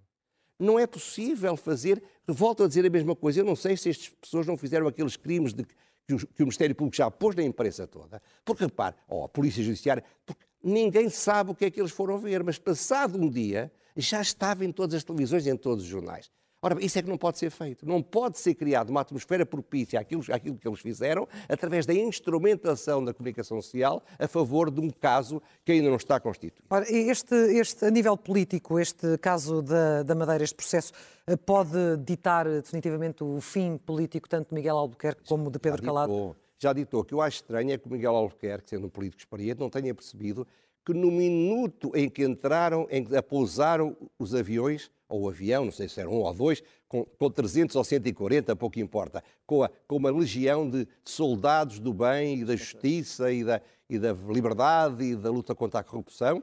Não 0.59 0.79
é 0.79 0.87
possível 0.87 1.57
fazer, 1.57 2.03
volto 2.27 2.65
a 2.65 2.69
dizer 2.69 2.85
a 2.85 2.91
mesma 2.91 3.15
coisa, 3.15 3.41
eu 3.41 3.45
não 3.45 3.55
sei 3.55 3.77
se 3.77 3.91
estas 3.91 4.09
pessoas 4.09 4.45
não 4.47 4.57
fizeram 4.57 4.88
aqueles 4.88 5.17
crimes 5.17 5.55
de, 5.55 5.65
que, 5.65 6.15
o, 6.15 6.19
que 6.19 6.43
o 6.43 6.47
Ministério 6.47 6.75
Público 6.75 6.97
já 6.97 7.09
pôs 7.11 7.37
na 7.37 7.45
imprensa 7.45 7.87
toda, 7.87 8.21
porque 8.45 8.65
repare, 8.65 8.97
ou 9.07 9.25
a 9.25 9.29
Polícia 9.29 9.62
Judiciária, 9.62 10.03
porque 10.27 10.48
ninguém 10.62 11.09
sabe 11.09 11.50
o 11.50 11.55
que 11.55 11.67
é 11.67 11.71
que 11.71 11.81
eles 11.81 11.93
foram 11.93 12.19
ver, 12.19 12.43
mas 12.43 12.59
passado 12.59 13.19
um 13.19 13.29
dia 13.29 13.73
já 13.97 14.21
estava 14.21 14.65
em 14.65 14.73
todas 14.73 14.95
as 14.95 15.05
televisões 15.05 15.47
e 15.47 15.50
em 15.50 15.57
todos 15.57 15.85
os 15.85 15.91
jornais. 15.91 16.31
Ora, 16.61 16.77
isso 16.85 16.99
é 16.99 17.03
que 17.03 17.09
não 17.09 17.17
pode 17.17 17.38
ser 17.38 17.50
feito. 17.50 17.87
Não 17.87 18.03
pode 18.03 18.37
ser 18.37 18.55
criada 18.55 18.91
uma 18.91 19.00
atmosfera 19.00 19.47
propícia 19.47 20.00
àquilo, 20.00 20.25
àquilo 20.33 20.59
que 20.59 20.67
eles 20.67 20.81
fizeram 20.81 21.29
através 21.49 21.87
da 21.87 21.95
instrumentação 21.95 23.05
da 23.05 23.15
comunicação 23.15 23.62
social 23.62 24.03
a 24.19 24.27
favor 24.27 24.69
de 24.69 24.81
um 24.81 24.91
caso 24.91 25.41
que 25.65 25.73
ainda 25.73 25.88
não 25.88 25.97
está 25.97 26.19
constituído. 26.19 26.67
Ora, 26.69 26.85
este, 26.91 27.35
este, 27.35 27.85
a 27.85 27.91
nível 27.91 28.17
político, 28.17 28.79
este 28.81 29.17
caso 29.19 29.62
da, 29.62 30.03
da 30.03 30.15
Madeira, 30.17 30.43
este 30.43 30.57
processo, 30.57 30.93
eh, 31.29 31.37
pode 31.37 31.97
ditar 31.99 32.49
definitivamente 32.49 33.23
o 33.23 33.41
fim 33.41 33.79
político 33.79 34.29
tanto 34.29 34.49
de 34.49 34.55
Miguel 34.57 34.77
Albuquerque 34.77 35.23
como 35.29 35.53
de 35.53 35.61
Pedro 35.61 35.81
Calado? 35.81 36.37
Já 36.59 36.73
ditou. 36.73 37.05
Que 37.05 37.15
eu 37.15 37.21
acho 37.21 37.37
estranho 37.37 37.71
é 37.73 37.79
que 37.79 37.87
o 37.87 37.91
Miguel 37.91 38.15
Albuquerque, 38.15 38.71
sendo 38.71 38.87
um 38.87 38.91
político 38.91 39.21
experiente, 39.21 39.61
não 39.61 39.71
tenha 39.71 39.95
percebido 39.95 40.47
que 40.85 40.92
no 40.94 41.11
minuto 41.11 41.92
em 41.94 42.09
que 42.09 42.25
entraram, 42.25 42.87
em 42.90 43.05
que 43.05 43.23
pousaram 43.23 43.97
os 44.18 44.35
aviões, 44.35 44.90
ou 45.09 45.23
o 45.23 45.29
avião, 45.29 45.66
não 45.66 45.73
sei 45.73 45.88
se 45.88 46.01
era 46.01 46.09
um 46.09 46.21
ou 46.21 46.35
dois, 46.35 46.62
com, 46.88 47.05
com 47.05 47.31
300 47.31 47.77
ou 47.77 47.85
140, 47.85 48.57
pouco 48.57 48.79
importa, 48.79 49.23
com, 49.47 49.62
a, 49.62 49.71
com 49.87 49.97
uma 49.97 50.11
legião 50.11 50.68
de 50.68 50.88
soldados 51.05 51.79
do 51.79 51.92
bem 51.92 52.40
e 52.40 52.44
da 52.44 52.57
justiça 52.57 53.31
e 53.31 53.44
da, 53.44 53.61
e 53.88 53.99
da 53.99 54.12
liberdade 54.12 55.05
e 55.05 55.16
da 55.16 55.31
luta 55.31 55.55
contra 55.55 55.81
a 55.81 55.85
corrupção, 55.85 56.42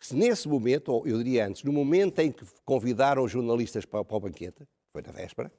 se 0.00 0.16
nesse 0.16 0.48
momento, 0.48 0.88
ou 0.90 1.06
eu 1.06 1.18
diria 1.18 1.46
antes, 1.46 1.62
no 1.62 1.72
momento 1.72 2.18
em 2.18 2.32
que 2.32 2.44
convidaram 2.64 3.22
os 3.22 3.30
jornalistas 3.30 3.84
para, 3.84 4.04
para 4.04 4.16
o 4.16 4.20
banquete, 4.20 4.66
foi 4.92 5.02
na 5.02 5.12
véspera, 5.12 5.52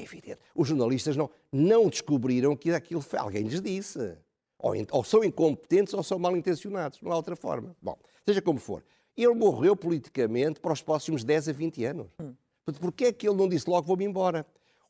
é 0.00 0.04
evidente, 0.04 0.38
os 0.54 0.68
jornalistas 0.68 1.16
não, 1.16 1.30
não 1.52 1.88
descobriram 1.88 2.56
que 2.56 2.70
aquilo 2.72 3.00
foi, 3.00 3.18
alguém 3.18 3.42
lhes 3.42 3.60
disse. 3.60 4.16
Ou, 4.58 4.74
ou 4.90 5.04
são 5.04 5.24
incompetentes 5.24 5.94
ou 5.94 6.02
são 6.02 6.18
mal 6.18 6.36
intencionados, 6.36 7.00
não 7.00 7.12
há 7.12 7.16
outra 7.16 7.36
forma. 7.36 7.74
Bom, 7.80 7.96
seja 8.26 8.42
como 8.42 8.58
for. 8.58 8.84
Ele 9.16 9.34
morreu 9.34 9.74
politicamente 9.74 10.60
para 10.60 10.72
os 10.72 10.82
próximos 10.82 11.24
10 11.24 11.48
a 11.48 11.52
20 11.52 11.84
anos. 11.84 12.06
Hum. 12.20 12.34
Porquê 12.78 13.06
é 13.06 13.12
que 13.12 13.28
ele 13.28 13.36
não 13.36 13.48
disse 13.48 13.68
logo 13.68 13.86
vou-me 13.86 14.04
embora? 14.04 14.46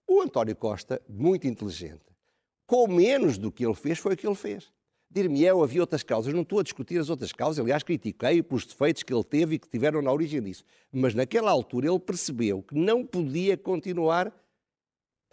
O 0.06 0.20
António 0.20 0.56
Costa, 0.56 1.00
muito 1.08 1.46
inteligente, 1.46 2.02
com 2.66 2.86
menos 2.88 3.38
do 3.38 3.50
que 3.50 3.64
ele 3.64 3.74
fez, 3.74 3.98
foi 3.98 4.14
o 4.14 4.16
que 4.16 4.26
ele 4.26 4.34
fez. 4.34 4.70
Dir-me-eu, 5.12 5.62
havia 5.62 5.80
outras 5.80 6.04
causas. 6.04 6.32
Não 6.32 6.42
estou 6.42 6.60
a 6.60 6.62
discutir 6.62 6.98
as 6.98 7.10
outras 7.10 7.32
causas. 7.32 7.58
Aliás, 7.58 7.82
critiquei-o 7.82 8.44
pelos 8.44 8.64
defeitos 8.64 9.02
que 9.02 9.12
ele 9.12 9.24
teve 9.24 9.56
e 9.56 9.58
que 9.58 9.68
tiveram 9.68 10.00
na 10.00 10.12
origem 10.12 10.40
disso. 10.40 10.62
Mas 10.92 11.14
naquela 11.14 11.50
altura 11.50 11.88
ele 11.88 11.98
percebeu 11.98 12.62
que 12.62 12.76
não 12.76 13.04
podia 13.04 13.56
continuar 13.56 14.32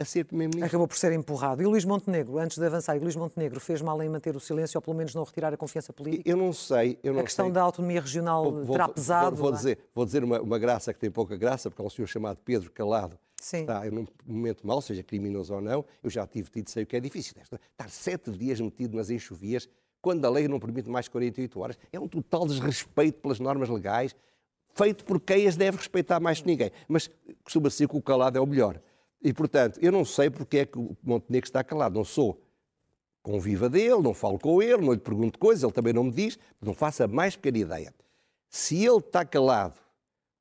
a 0.00 0.04
ser 0.04 0.24
Primeiro-Ministro. 0.24 0.66
Acabou 0.66 0.86
por 0.86 0.96
ser 0.96 1.12
empurrado. 1.12 1.60
E 1.60 1.66
o 1.66 1.70
Luís 1.70 1.84
Montenegro, 1.84 2.38
antes 2.38 2.56
de 2.56 2.64
avançar, 2.64 2.96
o 2.96 3.00
Luís 3.00 3.16
Montenegro 3.16 3.58
fez 3.58 3.82
mal 3.82 4.00
em 4.00 4.08
manter 4.08 4.36
o 4.36 4.40
silêncio 4.40 4.78
ou 4.78 4.82
pelo 4.82 4.96
menos 4.96 5.12
não 5.12 5.24
retirar 5.24 5.52
a 5.52 5.56
confiança 5.56 5.92
política? 5.92 6.28
Eu 6.28 6.36
não 6.36 6.52
sei. 6.52 6.98
Eu 7.02 7.12
não 7.12 7.20
a 7.20 7.24
questão 7.24 7.46
sei. 7.46 7.52
da 7.52 7.62
autonomia 7.62 8.00
regional 8.00 8.50
vou, 8.50 8.76
terá 8.76 8.88
pesado? 8.88 9.34
Vou, 9.34 9.46
vou 9.46 9.52
dizer, 9.52 9.78
vou 9.92 10.04
dizer 10.04 10.22
uma, 10.22 10.40
uma, 10.40 10.58
graça 10.58 10.94
que 10.94 11.00
tem 11.00 11.10
pouca 11.10 11.36
graça, 11.36 11.68
porque 11.68 11.82
há 11.82 11.84
um 11.84 11.90
senhor 11.90 12.06
chamado 12.06 12.38
Pedro 12.44 12.70
Calado, 12.70 13.18
Sim. 13.40 13.62
está 13.62 13.84
num 13.86 14.06
momento 14.24 14.64
mau, 14.64 14.80
seja 14.80 15.02
criminoso 15.02 15.52
ou 15.52 15.60
não, 15.60 15.84
eu 16.00 16.08
já 16.08 16.24
tive 16.28 16.48
tido, 16.48 16.70
sei 16.70 16.84
o 16.84 16.86
que 16.86 16.96
é 16.96 17.00
difícil. 17.00 17.34
Estar 17.42 17.90
sete 17.90 18.30
dias 18.30 18.60
metido 18.60 18.96
nas 18.96 19.10
enxovias, 19.10 19.68
quando 20.00 20.24
a 20.24 20.30
lei 20.30 20.46
não 20.46 20.60
permite 20.60 20.88
mais 20.88 21.08
48 21.08 21.58
horas, 21.58 21.78
é 21.92 21.98
um 21.98 22.06
total 22.06 22.46
desrespeito 22.46 23.20
pelas 23.20 23.40
normas 23.40 23.68
legais, 23.68 24.14
feito 24.74 25.04
por 25.04 25.20
quem 25.20 25.48
as 25.48 25.56
deve 25.56 25.76
respeitar 25.76 26.20
mais 26.20 26.40
que 26.40 26.46
ninguém. 26.46 26.70
Mas 26.86 27.10
costuma 27.42 27.68
ser 27.68 27.88
que 27.88 27.96
o 27.96 28.02
calado 28.02 28.38
é 28.38 28.40
o 28.40 28.46
melhor. 28.46 28.80
E, 29.22 29.32
portanto, 29.32 29.78
eu 29.82 29.90
não 29.90 30.04
sei 30.04 30.30
porque 30.30 30.58
é 30.58 30.66
que 30.66 30.78
o 30.78 30.96
Montenegro 31.02 31.48
está 31.48 31.64
calado. 31.64 31.96
Não 31.96 32.04
sou 32.04 32.40
conviva 33.22 33.68
dele, 33.68 34.00
não 34.00 34.14
falo 34.14 34.38
com 34.38 34.62
ele, 34.62 34.84
não 34.84 34.92
lhe 34.92 34.98
pergunto 34.98 35.38
coisas, 35.38 35.62
ele 35.62 35.72
também 35.72 35.92
não 35.92 36.04
me 36.04 36.10
diz, 36.10 36.38
não 36.62 36.72
faço 36.72 37.02
a 37.02 37.08
mais 37.08 37.36
pequena 37.36 37.58
ideia. 37.58 37.94
Se 38.48 38.82
ele 38.84 38.98
está 38.98 39.24
calado 39.24 39.74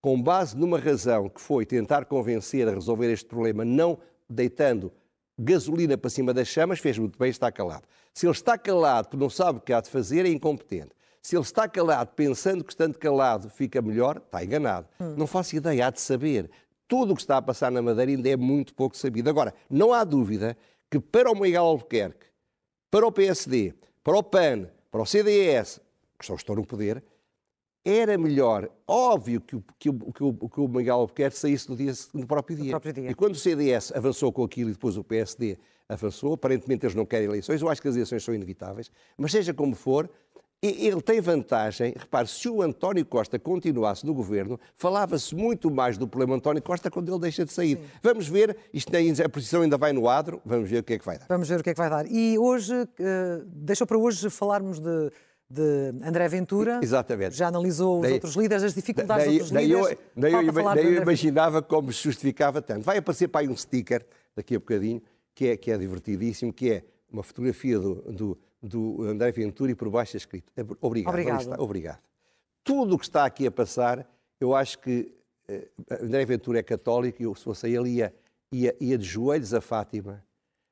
com 0.02 0.22
base 0.22 0.56
numa 0.56 0.80
razão 0.80 1.28
que 1.28 1.42
foi 1.42 1.66
tentar 1.66 2.06
convencer 2.06 2.66
a 2.68 2.72
resolver 2.72 3.12
este 3.12 3.26
problema, 3.26 3.66
não 3.66 3.98
deitando 4.30 4.92
gasolina 5.38 5.98
para 5.98 6.10
cima 6.10 6.34
das 6.34 6.48
chamas, 6.48 6.80
fez 6.80 6.98
muito 6.98 7.20
bem 7.20 7.30
estar 7.30 7.52
calado. 7.52 7.84
Se 8.13 8.26
ele 8.26 8.32
está 8.32 8.58
calado 8.58 9.10
porque 9.10 9.22
não 9.22 9.30
sabe 9.30 9.60
o 9.60 9.62
que 9.62 9.74
há 9.74 9.82
de 9.82 9.90
fazer, 9.90 10.26
é 10.26 10.30
incompetente. 10.30 10.92
Se 11.22 11.36
ele 11.36 11.44
está 11.44 11.68
calado 11.68 12.12
pensando 12.16 12.63
que 12.63 12.72
estando 12.72 12.98
calado 12.98 13.50
fica 13.50 13.82
melhor, 13.82 14.18
está 14.18 14.44
enganado. 14.44 14.88
Hum. 15.00 15.16
Não 15.18 15.28
faço 15.28 15.58
ideia, 15.58 15.88
há 15.88 15.90
de 15.90 16.00
saber 16.00 16.50
tudo 16.88 17.13
o 17.13 17.15
que 17.15 17.21
está 17.21 17.38
a 17.38 17.41
passar 17.41 17.71
na 17.71 17.82
Madeira 17.82 18.12
ainda 18.12 18.30
é 18.30 18.38
muito 18.38 18.73
pouco 18.73 18.95
sabido. 18.95 19.30
Agora, 19.30 19.54
não 19.69 19.93
há 19.93 20.04
dúvida 20.04 20.58
que 20.89 21.00
para 21.00 21.32
o 21.32 21.39
Miguel 21.39 21.63
Albuquerque, 21.63 22.28
para 22.89 23.06
o 23.06 23.12
PSD, 23.12 23.73
para 24.04 24.17
o 24.17 24.23
PAN, 24.23 24.69
para 24.89 25.02
o 25.02 25.06
CDS, 25.06 25.82
que 26.17 26.26
só 26.26 26.36
estão 26.36 26.56
no 26.56 26.65
poder, 26.65 27.04
era 27.84 28.17
melhor, 28.17 28.69
óbvio, 28.86 29.39
que 29.39 29.56
o, 29.56 29.63
que 29.80 29.89
o, 29.89 30.12
que 30.12 30.23
o, 30.23 30.50
que 30.50 30.60
o 30.60 30.67
Miguel 30.67 30.95
Albuquerque 30.95 31.38
saísse 31.38 31.69
no, 31.69 31.76
dia, 31.76 31.93
no, 32.13 32.28
próprio 32.28 32.56
dia. 32.58 32.65
no 32.65 32.71
próprio 32.71 32.93
dia. 32.93 33.10
E 33.10 33.13
quando 33.13 33.34
o 33.34 33.38
CDS 33.38 33.93
avançou 33.95 34.32
com 34.32 34.43
aquilo 34.43 34.69
e 34.69 34.73
depois 34.73 34.97
o 34.97 35.04
PSD 35.04 35.58
avançou, 35.88 36.34
aparentemente 36.34 36.86
eles 36.86 36.95
não 36.95 37.06
querem 37.06 37.28
eleições, 37.28 37.62
eu 37.62 37.69
acho 37.69 37.82
que 37.82 37.88
as 37.88 37.95
eleições 37.95 38.23
são 38.23 38.34
inevitáveis, 38.34 38.91
mas 39.17 39.32
seja 39.32 39.54
como 39.54 39.73
for, 39.73 40.10
ele 40.62 41.02
tem 41.02 41.22
vantagem, 41.22 41.93
repare, 41.96 42.28
se 42.28 42.50
o 42.50 42.63
António 42.63 43.06
Costa 43.06 43.38
continuasse 43.38 44.04
no 44.06 44.13
governo, 44.13 44.60
falava-se 44.76 45.36
muito 45.36 45.70
mais 45.70 45.98
do 45.98 46.08
problema 46.08 46.36
António 46.36 46.63
Costa 46.63 46.89
quando 46.89 47.12
ele 47.12 47.22
deixa 47.22 47.46
de 47.46 47.54
sair. 47.54 47.78
Sim. 47.78 47.84
Vamos 48.02 48.28
ver, 48.28 48.58
isto 48.74 48.91
a 49.24 49.30
posição 49.30 49.62
ainda 49.62 49.78
vai 49.78 49.93
no 49.93 50.10
adro, 50.10 50.41
vamos 50.43 50.67
ver 50.67 50.80
o 50.80 50.84
que 50.84 50.93
é 50.93 51.00
que 51.00 51.06
vai 51.06 51.20
dar. 51.20 51.28
Vamos 51.30 51.48
ver 51.48 51.60
o 51.60 51.63
que 51.63 51.70
é 51.70 51.74
que 51.74 51.80
vai 51.80 51.89
dar. 51.89 52.12
E 52.12 52.39
hoje, 52.39 52.74
uh, 52.74 52.88
deixa 53.46 53.86
para 53.86 54.00
hoje 54.00 54.32
falarmos 54.32 54.80
de, 54.80 55.12
de 55.48 55.93
André 56.04 56.28
Ventura. 56.28 56.80
Exatamente. 56.82 57.36
Já 57.36 57.50
analisou 57.50 57.98
os 57.98 58.04
daí, 58.04 58.13
outros 58.13 58.36
líderes, 58.36 58.63
as 58.63 58.74
dificuldades 58.74 59.26
daí, 59.28 59.38
dos 59.38 59.52
outros 59.52 59.52
daí 59.52 59.67
líderes. 59.67 59.91
Eu, 59.91 59.98
daí 60.15 60.34
eu, 60.34 60.54
daí 60.74 60.96
eu 60.96 61.02
imaginava 61.04 61.62
como 61.62 61.93
se 61.93 62.02
justificava 62.02 62.63
tanto. 62.63 62.82
Vai 62.82 62.98
aparecer 62.98 63.28
para 63.28 63.41
aí 63.41 63.48
um 63.48 63.56
sticker, 63.56 64.04
daqui 64.36 64.56
a 64.56 64.60
bocadinho, 64.60 65.04
que 65.36 65.50
é, 65.50 65.58
que 65.58 65.70
é 65.70 65.78
divertidíssimo, 65.78 66.52
que 66.52 66.72
é 66.72 66.84
uma 67.12 67.22
fotografia 67.22 67.78
do, 67.78 67.96
do 68.12 68.38
do 68.62 69.04
André 69.04 69.32
Ventura 69.32 69.72
e 69.72 69.76
por 69.76 69.89
baixo 69.89 70.15
é 70.15 70.20
escrito 70.20 70.52
obrigado. 70.82 71.13
Obrigado. 71.13 71.62
obrigado. 71.62 72.00
Tudo 72.63 72.96
o 72.96 73.00
que 73.00 73.06
está 73.06 73.26
aqui 73.26 73.48
a 73.48 73.52
passar, 73.52 74.08
eu 74.39 74.56
acho 74.56 74.80
que 74.80 75.13
eh, 75.48 75.67
André 76.02 76.26
Ventura 76.26 76.60
é 76.60 76.63
católico 76.63 77.22
e 77.22 77.26
eu, 77.26 77.34
se 77.36 77.43
fosse 77.43 77.70
ele, 77.70 77.89
ia, 77.89 78.13
ia, 78.52 78.76
ia 78.80 78.98
de 78.98 79.06
joelhos 79.06 79.54
a 79.54 79.62
Fátima 79.62 80.24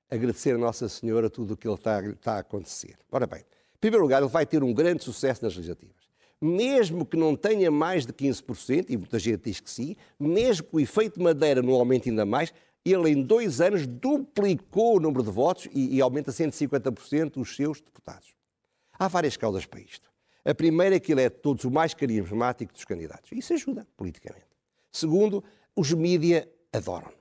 agradecer 0.10 0.56
a 0.56 0.58
Nossa 0.58 0.88
Senhora 0.88 1.30
tudo 1.30 1.54
o 1.54 1.58
que 1.58 1.68
ele 1.68 1.76
está, 1.76 2.02
está 2.02 2.34
a 2.36 2.40
acontecer. 2.40 2.98
Ora 3.12 3.26
bem, 3.26 3.42
em 3.42 3.80
primeiro 3.80 4.04
lugar, 4.04 4.22
ele 4.22 4.32
vai 4.32 4.46
ter 4.46 4.64
um 4.64 4.74
grande 4.74 5.04
sucesso 5.04 5.44
nas 5.44 5.56
legislativas. 5.56 6.06
Mesmo 6.42 7.06
que 7.06 7.18
não 7.18 7.36
tenha 7.36 7.72
mais 7.72 8.06
de 8.06 8.14
15%, 8.14 8.88
e 8.90 8.98
muita 8.98 9.18
gente 9.18 9.44
diz 9.46 9.60
que 9.60 9.70
sim, 9.70 9.96
mesmo 10.20 10.68
que 10.68 10.76
o 10.76 10.80
efeito 10.80 11.22
Madeira 11.22 11.62
não 11.62 11.74
aumente 11.74 12.10
ainda 12.10 12.26
mais, 12.26 12.54
ele 12.86 13.10
em 13.10 13.24
dois 13.24 13.60
anos 13.62 13.88
duplicou 13.88 14.98
o 14.98 15.00
número 15.00 15.24
de 15.24 15.32
votos 15.32 15.68
e, 15.74 15.96
e 15.96 16.02
aumenta 16.02 16.32
150% 16.32 17.38
os 17.38 17.56
seus 17.56 17.82
deputados. 17.82 18.36
Há 18.98 19.08
várias 19.08 19.36
causas 19.36 19.66
para 19.66 19.80
isto. 19.80 20.10
A 20.46 20.54
primeira 20.54 20.96
é 20.96 21.00
que 21.00 21.12
ele 21.12 21.24
é 21.24 21.30
de 21.30 21.38
todos 21.38 21.64
o 21.64 21.72
mais 21.72 21.94
carismático 21.94 22.72
dos 22.72 22.86
candidatos. 22.86 23.32
Isso 23.32 23.54
ajuda 23.54 23.88
politicamente. 23.98 24.46
Segundo, 24.92 25.44
os 25.76 25.92
mídia 25.92 26.48
adoram. 26.72 27.12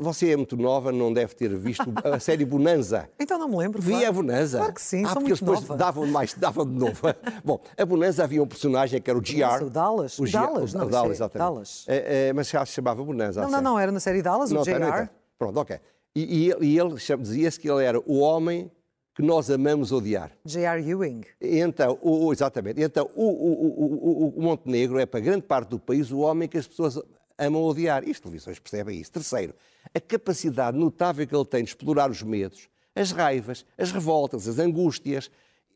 Você 0.00 0.30
é 0.32 0.36
muito 0.36 0.56
nova, 0.56 0.90
não 0.90 1.12
deve 1.12 1.34
ter 1.34 1.54
visto 1.56 1.84
a 2.04 2.18
série 2.20 2.44
Bonanza. 2.44 3.08
Então 3.20 3.38
não 3.38 3.48
me 3.48 3.56
lembro. 3.56 3.80
Vi 3.80 3.92
claro. 3.92 4.08
a 4.08 4.12
Bonanza. 4.12 4.58
Claro 4.58 4.74
que 4.74 4.82
sim, 4.82 5.04
ah, 5.04 5.08
sou 5.08 5.14
porque 5.22 5.28
muito 5.28 5.40
depois 5.44 5.60
nova. 5.60 5.76
davam 5.76 6.06
mais, 6.08 6.34
davam 6.34 6.66
de 6.66 6.72
novo. 6.72 7.00
Bom, 7.44 7.60
a 7.78 7.84
Bonanza 7.86 8.24
havia 8.24 8.42
um 8.42 8.46
personagem 8.48 9.00
que 9.00 9.08
era 9.08 9.18
o 9.18 9.22
GR. 9.22 9.64
o 9.64 9.70
Dallas. 9.70 10.18
O 10.18 10.22
O 10.22 10.26
GR, 10.26 10.32
Dallas, 10.32 10.74
o 10.74 10.78
não, 10.78 10.88
Dallas, 10.88 11.12
isso 11.12 11.22
é 11.22 11.26
exatamente. 11.26 11.48
Dallas. 11.48 11.84
É, 11.86 12.28
é, 12.28 12.32
mas 12.32 12.48
já 12.48 12.66
se 12.66 12.72
chamava 12.72 13.02
Bonanza. 13.04 13.40
Não, 13.42 13.46
não, 13.48 13.52
série. 13.54 13.64
não, 13.64 13.78
era 13.78 13.92
na 13.92 14.00
série 14.00 14.22
Dallas, 14.22 14.50
Não, 14.50 14.62
o 14.62 14.64
tem, 14.64 14.78
não 14.78 14.90
JR. 14.90 14.96
tem. 14.98 15.08
Pronto, 15.38 15.60
ok. 15.60 15.78
E, 16.16 16.44
e 16.46 16.50
ele- 16.50 16.66
e 16.66 16.78
ele 16.78 16.94
dizia-se 17.20 17.60
que 17.60 17.70
ele 17.70 17.84
era 17.84 18.00
o 18.00 18.18
homem 18.18 18.70
que 19.14 19.22
nós 19.22 19.50
amamos 19.50 19.92
odiar. 19.92 20.32
J.R. 20.44 20.82
Ewing. 20.90 21.22
Então, 21.40 21.96
o, 22.02 22.26
o- 22.26 22.32
exatamente. 22.32 22.82
Então, 22.82 23.08
o, 23.14 23.22
o- 23.24 23.66
o- 23.66 24.26
o- 24.26 24.34
o 24.36 24.42
Montenegro 24.42 24.98
é 24.98 25.06
para 25.06 25.20
grande 25.20 25.42
parte 25.42 25.68
do 25.70 25.78
país 25.78 26.10
o 26.10 26.18
homem 26.18 26.48
que 26.48 26.58
as 26.58 26.66
pessoas 26.66 27.00
amam 27.38 27.62
odiar. 27.62 28.02
E 28.06 28.10
as 28.10 28.18
televisões 28.20 28.58
percebem 28.58 29.00
isso. 29.00 29.12
Terceiro, 29.12 29.54
a 29.96 30.00
capacidade 30.00 30.76
notável 30.76 31.26
que 31.26 31.34
ele 31.34 31.44
tem 31.44 31.64
de 31.64 31.70
explorar 31.70 32.10
os 32.10 32.22
medos, 32.22 32.68
as 32.94 33.12
raivas, 33.12 33.64
as 33.78 33.90
revoltas, 33.90 34.46
as 34.46 34.58
angústias, 34.58 35.30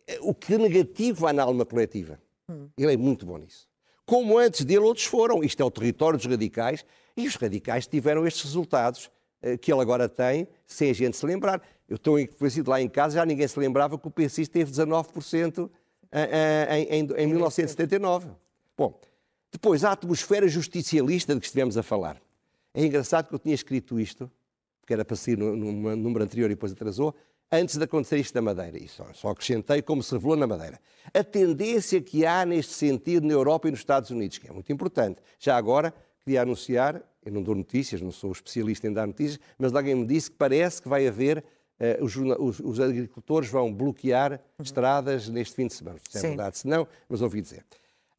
eh, 0.06 0.18
o 0.20 0.34
que 0.34 0.56
de 0.56 0.58
negativo 0.58 1.26
há 1.26 1.32
na 1.32 1.42
alma 1.42 1.64
coletiva. 1.64 2.20
Ele 2.76 2.92
é 2.92 2.96
muito 2.96 3.24
bom 3.24 3.38
nisso. 3.38 3.68
Como 4.04 4.36
antes 4.36 4.64
dele, 4.64 4.80
outros 4.80 5.06
foram. 5.06 5.42
Isto 5.42 5.62
é 5.62 5.64
o 5.64 5.70
território 5.70 6.18
dos 6.18 6.26
radicais 6.26 6.84
e 7.16 7.26
os 7.26 7.36
radicais 7.36 7.86
tiveram 7.86 8.26
estes 8.26 8.42
resultados 8.42 9.10
eh, 9.40 9.56
que 9.56 9.72
ele 9.72 9.80
agora 9.80 10.08
tem, 10.08 10.48
sem 10.66 10.90
a 10.90 10.92
gente 10.92 11.16
se 11.16 11.24
lembrar. 11.24 11.62
Eu 11.88 11.96
estou 11.96 12.18
sido 12.50 12.70
lá 12.70 12.80
em 12.80 12.88
casa, 12.88 13.14
já 13.14 13.24
ninguém 13.24 13.48
se 13.48 13.58
lembrava 13.58 13.98
que 13.98 14.06
o 14.06 14.10
PCI 14.10 14.46
teve 14.46 14.70
19% 14.70 15.70
eh, 16.12 16.66
eh, 16.68 16.78
em, 16.78 16.82
em, 16.82 16.98
em 16.98 17.26
1979. 17.26 18.28
Bom, 18.76 19.00
depois, 19.50 19.84
a 19.84 19.92
atmosfera 19.92 20.46
justicialista 20.46 21.34
de 21.34 21.40
que 21.40 21.46
estivemos 21.46 21.78
a 21.78 21.82
falar. 21.82 22.20
É 22.74 22.84
engraçado 22.84 23.28
que 23.28 23.34
eu 23.34 23.38
tinha 23.38 23.54
escrito 23.54 23.98
isto, 23.98 24.30
porque 24.80 24.92
era 24.92 25.04
para 25.04 25.16
sair 25.16 25.36
num 25.36 25.56
número 25.96 26.24
anterior 26.24 26.46
e 26.50 26.54
depois 26.54 26.72
atrasou, 26.72 27.14
antes 27.50 27.76
de 27.76 27.82
acontecer 27.84 28.16
isto 28.18 28.34
na 28.34 28.42
Madeira. 28.42 28.78
E 28.78 28.86
só, 28.88 29.06
só 29.12 29.28
acrescentei 29.30 29.82
como 29.82 30.02
se 30.02 30.12
revelou 30.12 30.36
na 30.36 30.46
Madeira. 30.46 30.78
A 31.12 31.24
tendência 31.24 32.00
que 32.00 32.24
há 32.24 32.44
neste 32.46 32.72
sentido 32.72 33.26
na 33.26 33.32
Europa 33.32 33.68
e 33.68 33.70
nos 33.72 33.80
Estados 33.80 34.10
Unidos, 34.10 34.38
que 34.38 34.48
é 34.48 34.52
muito 34.52 34.72
importante. 34.72 35.20
Já 35.38 35.56
agora, 35.56 35.92
queria 36.24 36.42
anunciar, 36.42 37.02
eu 37.24 37.32
não 37.32 37.42
dou 37.42 37.54
notícias, 37.54 38.00
não 38.00 38.12
sou 38.12 38.30
especialista 38.32 38.86
em 38.86 38.92
dar 38.92 39.06
notícias, 39.06 39.40
mas 39.58 39.74
alguém 39.74 39.94
me 39.94 40.06
disse 40.06 40.30
que 40.30 40.36
parece 40.36 40.80
que 40.80 40.88
vai 40.88 41.06
haver, 41.08 41.44
eh, 41.80 41.98
os, 42.00 42.14
os- 42.16 42.60
os 42.60 42.78
agricultores 42.78 43.48
vão 43.50 43.72
bloquear 43.74 44.40
estradas 44.62 45.28
neste 45.28 45.54
fim 45.56 45.66
de 45.66 45.74
semana. 45.74 45.98
Se 46.08 46.18
é 46.18 46.20
verdade, 46.28 46.58
se 46.58 46.68
não, 46.68 46.86
mas 47.08 47.20
ouvi 47.20 47.40
dizer. 47.40 47.64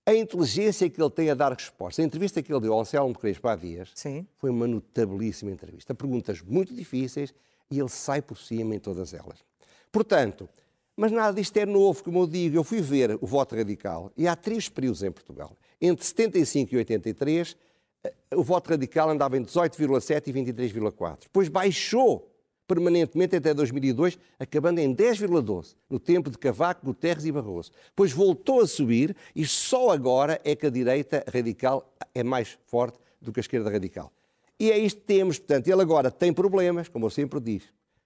A 0.05 0.15
inteligência 0.15 0.89
que 0.89 1.01
ele 1.01 1.11
tem 1.11 1.29
a 1.29 1.35
dar 1.35 1.53
resposta. 1.53 2.01
A 2.01 2.05
entrevista 2.05 2.41
que 2.41 2.51
ele 2.51 2.61
deu 2.61 2.73
ao 2.73 2.81
Anselmo 2.81 3.17
Crespo 3.17 3.47
há 3.47 3.55
dias 3.55 3.91
Sim. 3.93 4.25
foi 4.37 4.49
uma 4.49 4.67
notabilíssima 4.67 5.51
entrevista. 5.51 5.93
Perguntas 5.93 6.41
muito 6.41 6.73
difíceis 6.73 7.33
e 7.69 7.79
ele 7.79 7.89
sai 7.89 8.21
por 8.21 8.37
cima 8.37 8.75
em 8.75 8.79
todas 8.79 9.13
elas. 9.13 9.43
Portanto, 9.91 10.49
mas 10.95 11.11
nada 11.11 11.33
disto 11.33 11.55
é 11.57 11.65
novo, 11.65 12.03
como 12.03 12.19
eu 12.19 12.27
digo. 12.27 12.55
Eu 12.55 12.63
fui 12.63 12.81
ver 12.81 13.17
o 13.21 13.27
voto 13.27 13.55
radical 13.55 14.11
e 14.17 14.27
há 14.27 14.35
três 14.35 14.67
períodos 14.69 15.03
em 15.03 15.11
Portugal. 15.11 15.55
Entre 15.79 16.05
75 16.05 16.73
e 16.73 16.77
83, 16.77 17.57
eh, 18.03 18.13
o 18.35 18.43
voto 18.43 18.69
radical 18.69 19.09
andava 19.09 19.37
em 19.37 19.43
18,7 19.43 20.27
e 20.27 20.33
23,4. 20.33 21.23
Depois 21.23 21.47
baixou 21.47 22.30
permanentemente 22.71 23.35
até 23.35 23.53
2002, 23.53 24.17
acabando 24.39 24.79
em 24.79 24.95
10,12, 24.95 25.75
no 25.89 25.99
tempo 25.99 26.29
de 26.29 26.37
Cavaco, 26.37 26.85
Guterres 26.85 27.25
e 27.25 27.31
Barroso. 27.31 27.69
Depois 27.87 28.13
voltou 28.13 28.61
a 28.61 28.67
subir 28.67 29.13
e 29.35 29.45
só 29.45 29.89
agora 29.89 30.39
é 30.45 30.55
que 30.55 30.65
a 30.65 30.69
direita 30.69 31.21
radical 31.27 31.93
é 32.15 32.23
mais 32.23 32.57
forte 32.65 32.97
do 33.21 33.33
que 33.33 33.41
a 33.41 33.41
esquerda 33.41 33.69
radical. 33.69 34.09
E 34.57 34.71
é 34.71 34.77
isto 34.77 35.01
que 35.01 35.07
temos. 35.07 35.37
Portanto, 35.37 35.67
ele 35.67 35.81
agora 35.81 36.09
tem 36.09 36.31
problemas, 36.31 36.87
como 36.87 37.07
eu 37.07 37.09
sempre 37.09 37.41
diz. 37.41 37.63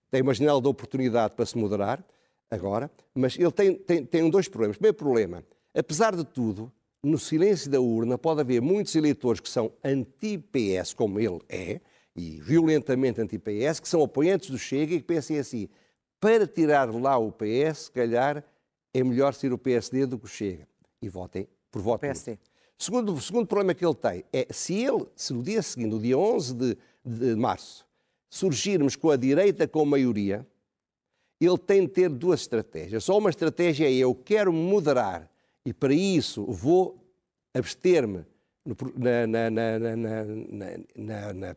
Tem 0.09 0.23
uma 0.23 0.33
janela 0.33 0.59
de 0.59 0.67
oportunidade 0.67 1.35
para 1.35 1.45
se 1.45 1.55
moderar, 1.55 2.03
agora, 2.49 2.89
mas 3.13 3.37
ele 3.37 3.51
tem, 3.51 3.75
tem, 3.75 4.03
tem 4.03 4.29
dois 4.31 4.47
problemas. 4.47 4.77
Primeiro 4.77 4.97
problema, 4.97 5.43
apesar 5.75 6.15
de 6.15 6.25
tudo, 6.25 6.71
no 7.03 7.19
silêncio 7.19 7.69
da 7.69 7.79
urna 7.79 8.17
pode 8.17 8.41
haver 8.41 8.63
muitos 8.63 8.95
eleitores 8.95 9.39
que 9.39 9.49
são 9.49 9.71
anti-PS, 9.83 10.95
como 10.95 11.19
ele 11.19 11.39
é, 11.47 11.81
e 12.15 12.39
violentamente 12.39 13.19
anti-PS, 13.21 13.79
que 13.79 13.89
são 13.89 14.01
apoiantes 14.03 14.49
do 14.49 14.57
Chega 14.57 14.95
e 14.95 14.99
que 14.99 15.05
pensem 15.05 15.37
assim, 15.37 15.67
para 16.19 16.47
tirar 16.47 16.89
lá 16.93 17.17
o 17.17 17.31
PS, 17.31 17.77
se 17.85 17.91
calhar 17.91 18.43
é 18.93 19.03
melhor 19.03 19.33
ser 19.33 19.51
o 19.51 19.57
PSD 19.57 20.05
do 20.05 20.17
que 20.17 20.25
o 20.25 20.27
Chega. 20.27 20.67
E 21.01 21.09
votem 21.09 21.47
por 21.69 21.81
voto. 21.81 21.99
PSD. 22.01 22.39
Segundo, 22.77 23.13
o 23.13 23.21
segundo 23.21 23.45
problema 23.47 23.73
que 23.73 23.85
ele 23.85 23.95
tem 23.95 24.23
é 24.33 24.47
se 24.49 24.73
ele, 24.81 25.05
se 25.15 25.33
no 25.33 25.43
dia 25.43 25.61
seguinte, 25.61 25.89
no 25.91 25.99
dia 25.99 26.17
11 26.17 26.53
de, 26.53 26.77
de 27.05 27.35
março, 27.35 27.85
surgirmos 28.29 28.95
com 28.95 29.09
a 29.09 29.15
direita 29.17 29.67
com 29.67 29.85
maioria, 29.85 30.45
ele 31.39 31.57
tem 31.57 31.81
de 31.81 31.89
ter 31.89 32.09
duas 32.09 32.41
estratégias. 32.41 33.03
Só 33.03 33.17
uma 33.17 33.29
estratégia 33.29 33.89
é 33.89 33.93
eu 33.93 34.15
quero 34.15 34.51
moderar 34.51 35.29
e 35.65 35.73
para 35.73 35.93
isso 35.93 36.45
vou 36.45 36.97
abster-me 37.53 38.25
na- 38.95 39.27
na- 39.27 39.49
na- 39.49 39.79
na- 39.79 39.95
na- 39.95 40.25
na- 40.25 41.33
na- 41.33 41.33
na- 41.33 41.55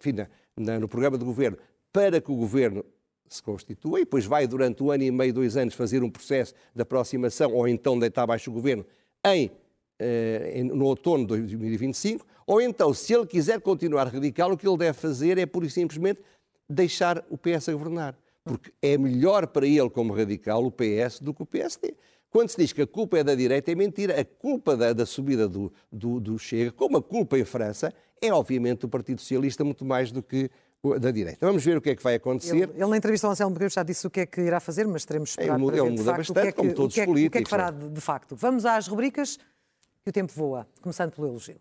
no 0.58 0.88
programa 0.88 1.16
de 1.16 1.24
governo 1.24 1.56
para 1.92 2.20
que 2.20 2.30
o 2.30 2.36
governo 2.36 2.84
se 3.28 3.42
constitua 3.42 4.00
e 4.00 4.04
depois 4.04 4.24
vai 4.24 4.46
durante 4.46 4.82
um 4.82 4.90
ano 4.90 5.02
e 5.02 5.10
meio, 5.10 5.32
dois 5.32 5.56
anos 5.56 5.74
fazer 5.74 6.02
um 6.02 6.10
processo 6.10 6.54
de 6.74 6.82
aproximação 6.82 7.52
ou 7.52 7.68
então 7.68 7.98
deitar 7.98 8.22
abaixo 8.22 8.50
o 8.50 8.54
governo 8.54 8.84
em, 9.26 9.50
eh, 9.98 10.62
no 10.64 10.86
outono 10.86 11.24
de 11.24 11.28
2025 11.28 12.26
ou 12.48 12.62
então, 12.62 12.94
se 12.94 13.12
ele 13.12 13.26
quiser 13.26 13.60
continuar 13.60 14.08
radical, 14.08 14.50
o 14.50 14.56
que 14.56 14.66
ele 14.66 14.78
deve 14.78 14.94
fazer 14.94 15.36
é 15.36 15.44
pura 15.44 15.66
e 15.66 15.70
simplesmente 15.70 16.22
deixar 16.66 17.22
o 17.28 17.36
PS 17.36 17.68
a 17.68 17.72
governar. 17.72 18.18
Porque 18.42 18.72
é 18.80 18.96
melhor 18.96 19.46
para 19.48 19.66
ele, 19.66 19.90
como 19.90 20.14
radical, 20.14 20.64
o 20.64 20.72
PS 20.72 21.20
do 21.20 21.34
que 21.34 21.42
o 21.42 21.46
PSD. 21.46 21.94
Quando 22.30 22.48
se 22.48 22.56
diz 22.56 22.72
que 22.72 22.80
a 22.80 22.86
culpa 22.86 23.18
é 23.18 23.22
da 23.22 23.34
direita, 23.34 23.70
é 23.70 23.74
mentira. 23.74 24.18
A 24.18 24.24
culpa 24.24 24.74
da, 24.78 24.94
da 24.94 25.04
subida 25.04 25.46
do, 25.46 25.70
do, 25.92 26.18
do 26.18 26.38
Chega, 26.38 26.72
como 26.72 26.96
a 26.96 27.02
culpa 27.02 27.38
em 27.38 27.44
França, 27.44 27.92
é 28.20 28.32
obviamente 28.32 28.80
do 28.80 28.88
Partido 28.88 29.20
Socialista 29.20 29.64
muito 29.64 29.84
mais 29.84 30.10
do 30.12 30.22
que 30.22 30.50
o 30.82 30.98
da 30.98 31.10
direita. 31.10 31.44
Vamos 31.44 31.64
ver 31.64 31.76
o 31.76 31.80
que 31.80 31.90
é 31.90 31.96
que 31.96 32.02
vai 32.02 32.14
acontecer. 32.14 32.54
Ele, 32.56 32.72
ele 32.74 32.86
na 32.86 32.96
entrevista 32.96 33.26
ao 33.26 33.32
Anselmo 33.32 33.54
Pereira 33.54 33.72
já 33.74 33.82
disse 33.82 34.06
o 34.06 34.10
que 34.10 34.20
é 34.20 34.26
que 34.26 34.40
irá 34.40 34.60
fazer, 34.60 34.86
mas 34.86 35.04
teremos 35.04 35.30
de 35.30 35.32
esperar 35.32 35.54
Ele 35.54 35.62
muda- 35.62 35.76
para 35.76 35.86
ele 35.86 35.94
de 35.96 36.00
muda 36.02 36.12
facto 36.14 36.20
o 36.20 36.22
que 36.22 36.32
bastante, 36.34 36.48
é 36.48 36.52
que, 36.52 36.56
como 36.56 36.74
todos 36.74 36.96
o 36.96 37.00
é, 37.00 37.02
os 37.02 37.06
que- 37.06 37.10
o 37.10 37.14
que 37.14 37.20
é 37.22 37.26
que 37.26 37.30
políticos, 37.30 37.50
fará 37.50 37.70
não 37.72 37.88
de, 37.88 37.88
de 37.94 38.00
facto. 38.00 38.36
Vamos 38.36 38.64
às 38.64 38.86
rubricas 38.86 39.36
que 40.04 40.10
o 40.10 40.12
tempo 40.12 40.32
voa, 40.34 40.66
começando 40.80 41.12
pelo 41.12 41.26
elogio. 41.28 41.56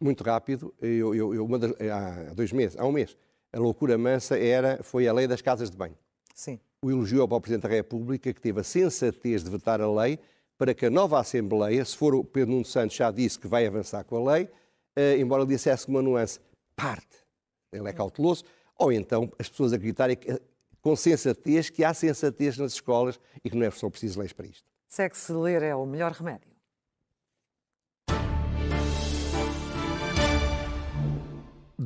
muito 0.00 0.22
rápido. 0.24 0.74
Eu, 0.80 1.14
eu, 1.14 1.34
eu- 1.34 1.58
das- 1.58 1.72
há 1.90 2.32
dois 2.34 2.52
meses, 2.52 2.76
há 2.78 2.86
um 2.86 2.92
mês, 2.92 3.16
a 3.52 3.58
loucura 3.58 3.96
mansa 3.98 4.38
era, 4.38 4.82
foi 4.82 5.08
a 5.08 5.12
lei 5.12 5.26
das 5.26 5.40
casas 5.42 5.70
de 5.70 5.76
banho. 5.76 5.96
Sim. 6.34 6.58
O 6.82 6.90
elogio 6.90 7.22
ao 7.22 7.40
Presidente 7.40 7.62
da 7.62 7.68
República, 7.68 8.32
que 8.32 8.40
teve 8.40 8.60
a 8.60 8.64
sensatez 8.64 9.42
de 9.42 9.50
vetar 9.50 9.80
a 9.80 9.90
lei 9.90 10.18
para 10.58 10.74
que 10.74 10.86
a 10.86 10.90
nova 10.90 11.20
Assembleia, 11.20 11.84
se 11.84 11.96
for 11.96 12.14
o 12.14 12.24
Pedro 12.24 12.50
Nuno 12.50 12.64
Santos 12.64 12.96
já 12.96 13.10
disse 13.10 13.38
que 13.38 13.46
vai 13.46 13.64
avançar 13.64 14.04
com 14.04 14.16
a 14.16 14.34
lei, 14.34 14.50
eh, 14.96 15.16
embora 15.18 15.42
ele 15.42 15.52
dissesse 15.54 15.86
uma 15.86 16.02
nuance, 16.02 16.40
parte, 16.74 17.24
ele 17.72 17.88
é 17.88 17.92
cauteloso, 17.92 18.44
ou 18.76 18.92
então 18.92 19.32
as 19.38 19.48
pessoas 19.48 19.72
acreditarem 19.72 20.16
que, 20.16 20.32
eh, 20.32 20.40
com 20.82 20.96
sensatez 20.96 21.70
que 21.70 21.84
há 21.84 21.94
sensatez 21.94 22.58
nas 22.58 22.72
escolas 22.72 23.18
e 23.44 23.48
que 23.48 23.56
não 23.56 23.64
é 23.64 23.70
só 23.70 23.88
preciso 23.88 24.18
leis 24.18 24.32
para 24.32 24.46
isto. 24.46 24.64
Segue-se 24.88 25.32
ler 25.32 25.62
é 25.62 25.74
o 25.74 25.86
melhor 25.86 26.12
remédio. 26.12 26.48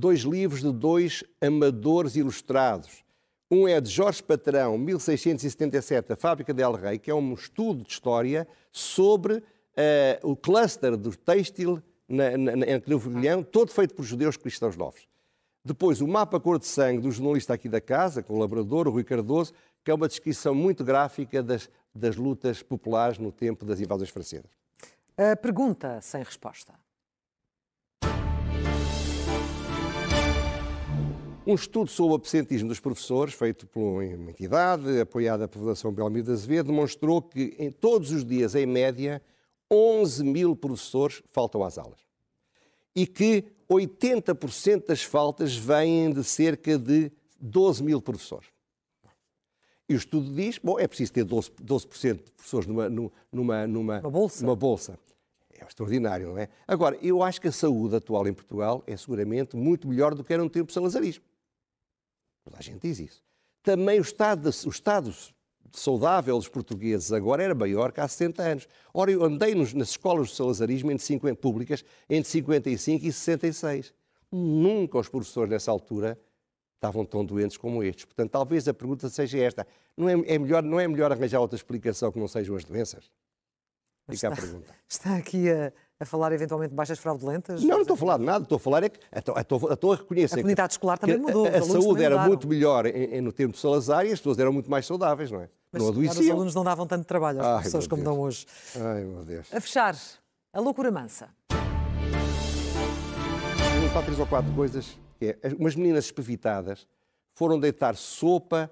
dois 0.03 0.23
livros 0.23 0.63
de 0.63 0.73
dois 0.73 1.23
amadores 1.41 2.17
ilustrados. 2.17 3.05
Um 3.55 3.69
é 3.69 3.79
de 3.83 3.91
Jorge 3.91 4.23
Patrão, 4.23 4.79
1677, 4.79 6.15
A 6.15 6.17
Fábrica 6.17 6.55
de 6.55 6.63
El 6.63 6.73
Rei, 6.73 6.99
que 6.99 7.11
é 7.11 7.15
um 7.15 7.35
estudo 7.35 7.85
de 7.85 7.91
história 7.91 8.49
sobre 8.71 9.43
eh, 9.77 10.19
o 10.23 10.35
cluster 10.35 10.97
do 10.97 11.15
têxtil 11.15 11.83
na, 12.09 12.31
na, 12.39 12.57
na, 12.57 13.43
todo 13.51 13.71
feito 13.71 13.95
por 13.95 14.05
judeus 14.05 14.39
cristãos 14.39 14.75
novos. 14.75 15.07
Depois, 15.63 16.01
o 16.01 16.09
mapa 16.09 16.41
cor 16.41 16.59
de 16.59 16.65
sangue 16.65 17.03
do 17.03 17.11
jornalista 17.11 17.53
aqui 17.53 17.69
da 17.69 17.79
casa, 17.79 18.23
colaborador, 18.23 18.89
o 18.89 18.91
Rui 18.91 19.05
Cardoso, 19.05 19.53
que 19.85 19.91
é 19.91 19.95
uma 19.95 20.09
descrição 20.09 20.55
muito 20.55 20.83
gráfica 20.83 21.43
das, 21.43 21.69
das 21.95 22.17
lutas 22.17 22.63
populares 22.63 23.19
no 23.19 23.31
tempo 23.31 23.67
das 23.67 23.81
invasões 23.81 24.09
francesas. 24.09 24.51
A 25.15 25.37
pergunta 25.37 26.01
sem 26.01 26.23
resposta. 26.23 26.73
Um 31.45 31.55
estudo 31.57 31.91
sobre 31.91 32.13
o 32.13 32.15
absentismo 32.15 32.69
dos 32.69 32.79
professores, 32.79 33.35
feito 33.35 33.67
por 33.67 33.81
uma 33.81 34.05
entidade 34.05 35.01
apoiada 35.01 35.49
pela 35.49 35.65
Fundação 35.65 35.93
Belmiro 35.93 36.27
de 36.27 36.33
Azevedo, 36.33 36.69
demonstrou 36.69 37.21
que 37.21 37.57
em 37.59 37.69
todos 37.69 38.13
os 38.13 38.25
dias, 38.25 38.55
em 38.55 38.65
média, 38.65 39.21
11 39.69 40.23
mil 40.23 40.55
professores 40.55 41.21
faltam 41.33 41.65
às 41.65 41.79
aulas. 41.79 41.99
E 42.95 43.09
que 43.09 43.45
80% 43.69 44.87
das 44.87 45.03
faltas 45.03 45.57
vêm 45.57 46.13
de 46.13 46.23
cerca 46.23 46.79
de 46.79 47.11
12 47.41 47.83
mil 47.83 48.01
professores. 48.01 48.47
E 49.89 49.95
o 49.95 49.97
estudo 49.97 50.33
diz, 50.33 50.59
bom, 50.59 50.79
é 50.79 50.87
preciso 50.87 51.13
ter 51.13 51.25
12%, 51.25 51.55
12 51.61 51.87
de 52.15 52.31
professores 52.31 52.69
numa, 52.69 52.89
numa, 52.89 53.67
numa, 53.67 53.99
uma 53.99 54.11
bolsa. 54.11 54.45
numa 54.45 54.57
bolsa. 54.57 54.97
É 55.59 55.65
extraordinário, 55.65 56.29
não 56.29 56.39
é? 56.39 56.49
Agora, 56.69 56.97
eu 57.03 57.21
acho 57.21 57.41
que 57.41 57.49
a 57.49 57.53
saúde 57.53 57.97
atual 57.97 58.29
em 58.29 58.33
Portugal 58.33 58.85
é 58.87 58.97
seguramente 58.97 59.57
muito 59.57 59.89
melhor 59.89 60.15
do 60.15 60.23
que 60.23 60.33
era 60.33 60.43
no 60.43 60.49
tempo 60.49 60.69
de 60.69 60.73
salazarismo. 60.73 61.32
Toda 62.45 62.59
a 62.59 62.63
gente 62.63 62.81
diz 62.81 62.99
isso. 62.99 63.23
Também 63.63 63.99
o 63.99 64.03
estado, 64.03 64.47
o 64.47 64.69
estado 64.71 65.15
saudável 65.73 66.37
dos 66.37 66.49
portugueses 66.49 67.13
agora 67.13 67.43
era 67.43 67.55
maior 67.55 67.93
que 67.93 68.01
há 68.01 68.09
60 68.09 68.43
anos. 68.43 68.69
Ora, 68.93 69.11
eu 69.11 69.25
andei 69.25 69.55
nos, 69.55 69.73
nas 69.73 69.91
escolas 69.91 70.29
de 70.29 70.37
salazarismo 70.37 70.91
entre 70.91 71.05
50, 71.05 71.37
públicas 71.37 71.85
entre 72.09 72.31
55 72.31 73.07
e 73.07 73.13
66. 73.13 73.95
Nunca 74.31 74.99
os 74.99 75.09
professores 75.09 75.51
nessa 75.51 75.71
altura 75.71 76.19
estavam 76.75 77.05
tão 77.05 77.25
doentes 77.25 77.57
como 77.57 77.83
estes. 77.83 78.05
Portanto, 78.05 78.31
talvez 78.31 78.67
a 78.67 78.75
pergunta 78.75 79.09
seja 79.09 79.39
esta. 79.39 79.67
Não 79.97 80.09
é, 80.09 80.13
é 80.35 80.39
melhor, 80.39 80.63
não 80.63 80.81
é 80.81 80.89
melhor 80.89 81.13
arranjar 81.13 81.41
outra 81.41 81.57
explicação 81.57 82.11
que 82.11 82.19
não 82.19 82.27
sejam 82.27 82.57
as 82.57 82.65
doenças? 82.65 83.11
Fica 84.11 84.15
está, 84.15 84.29
a 84.29 84.37
pergunta. 84.37 84.75
Está 84.89 85.17
aqui 85.17 85.49
a, 85.49 85.73
a 86.03 86.07
falar 86.07 86.33
eventualmente 86.33 86.71
de 86.71 86.77
baixas 86.77 86.99
fraudulentas? 86.99 87.63
Não, 87.63 87.77
não 87.77 87.83
estou 87.83 87.95
a 87.95 87.97
falar 87.97 88.19
de 88.19 88.25
nada. 88.25 88.43
Estou 88.43 88.57
a 88.57 88.59
falar 88.59 88.83
é 88.83 88.89
que 88.89 88.99
estou, 89.15 89.39
estou, 89.39 89.73
estou 89.73 89.93
a 89.93 89.97
reconhecer. 89.97 90.35
A 90.35 90.39
comunidade 90.39 90.73
escolar 90.75 90.99
também 90.99 91.19
mudou. 91.19 91.47
A, 91.47 91.51
a 91.51 91.63
saúde 91.63 92.03
era 92.03 92.27
muito 92.27 92.47
melhor 92.47 92.87
em, 92.87 93.17
em, 93.17 93.21
no 93.21 93.33
tempo 93.33 93.53
de 93.53 93.59
Salazar 93.59 94.05
e 94.05 94.13
as 94.13 94.19
pessoas 94.19 94.39
eram 94.39 94.53
muito 94.53 94.71
mais 94.71 94.87
saudáveis, 94.87 95.31
não 95.31 95.41
é? 95.41 95.49
Mas 95.73 95.83
não 95.83 95.89
adoeciam. 95.89 96.23
os 96.23 96.31
alunos 96.31 96.55
não 96.55 96.65
davam 96.65 96.87
tanto 96.87 97.07
trabalho 97.07 97.41
às 97.41 97.47
Ai, 97.47 97.63
pessoas 97.63 97.87
como 97.87 98.05
dão 98.05 98.21
hoje. 98.21 98.47
Ai, 98.77 99.05
meu 99.05 99.25
Deus. 99.25 99.53
A 99.53 99.61
fechar, 99.61 99.97
a 100.53 100.61
loucura 100.61 100.91
mansa. 100.91 101.29
Vou 101.49 103.89
contar 103.89 104.03
três 104.03 104.19
ou 104.19 104.27
quatro 104.27 104.53
coisas. 104.53 104.99
É, 105.21 105.37
umas 105.59 105.75
meninas 105.75 106.07
espevitadas 106.07 106.87
foram 107.33 107.59
deitar 107.59 107.97
sopa 107.97 108.71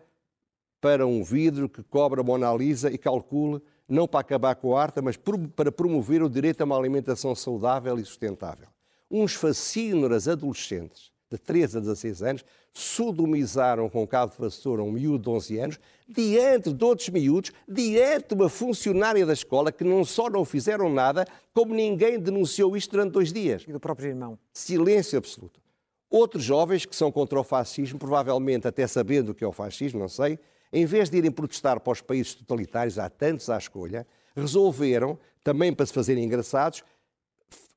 para 0.81 1.07
um 1.07 1.23
vidro 1.23 1.69
que 1.69 1.83
cobre 1.83 2.21
a 2.21 2.25
Mona 2.25 2.53
Lisa 2.55 2.91
e 2.91 2.99
calcule, 2.99 3.63
não 3.91 4.07
para 4.07 4.21
acabar 4.21 4.55
com 4.55 4.77
a 4.77 4.83
arte, 4.83 5.01
mas 5.01 5.17
para 5.17 5.73
promover 5.73 6.23
o 6.23 6.31
direito 6.31 6.61
a 6.61 6.65
uma 6.65 6.79
alimentação 6.79 7.35
saudável 7.35 7.99
e 7.99 8.05
sustentável. 8.05 8.69
Uns 9.11 9.35
fascínoras 9.35 10.29
adolescentes 10.29 11.11
de 11.31 11.39
13 11.39 11.79
a 11.79 11.81
16 11.81 12.23
anos 12.23 12.45
sodomizaram 12.73 13.89
com 13.89 14.07
cabo 14.07 14.33
de 14.33 14.39
vassoura 14.39 14.83
um 14.83 14.93
miúdo 14.93 15.25
de 15.25 15.29
11 15.29 15.59
anos, 15.59 15.81
diante 16.09 16.73
de 16.73 16.85
outros 16.85 17.09
miúdos, 17.09 17.53
diante 17.69 18.29
de 18.29 18.35
uma 18.35 18.49
funcionária 18.49 19.27
da 19.27 19.33
escola 19.33 19.73
que 19.73 19.85
não 19.85 20.05
só 20.05 20.31
não 20.31 20.45
fizeram 20.45 20.89
nada, 20.89 21.27
como 21.53 21.75
ninguém 21.75 22.19
denunciou 22.19 22.77
isto 22.77 22.93
durante 22.93 23.13
dois 23.13 23.33
dias. 23.33 23.65
E 23.67 23.73
do 23.73 23.81
próprio 23.81 24.09
irmão. 24.09 24.39
Silêncio 24.53 25.19
absoluto. 25.19 25.61
Outros 26.09 26.43
jovens 26.43 26.85
que 26.85 26.95
são 26.95 27.11
contra 27.13 27.39
o 27.39 27.45
fascismo, 27.45 27.99
provavelmente 27.99 28.67
até 28.67 28.87
sabendo 28.87 29.31
o 29.31 29.35
que 29.35 29.45
é 29.45 29.47
o 29.47 29.53
fascismo, 29.53 30.01
não 30.01 30.09
sei, 30.09 30.39
em 30.73 30.87
vez 30.87 31.11
de 31.11 31.19
irem 31.19 31.31
protestar 31.31 31.81
para 31.81 31.93
os 31.93 32.01
países 32.01 32.35
totalitários, 32.35 32.99
há 32.99 33.09
tantos 33.09 33.49
à 33.51 33.59
escolha, 33.59 34.07
resolveram, 34.35 35.19
também 35.43 35.73
para 35.73 35.87
se 35.87 35.93
fazerem 35.93 36.25
engraçados, 36.25 36.85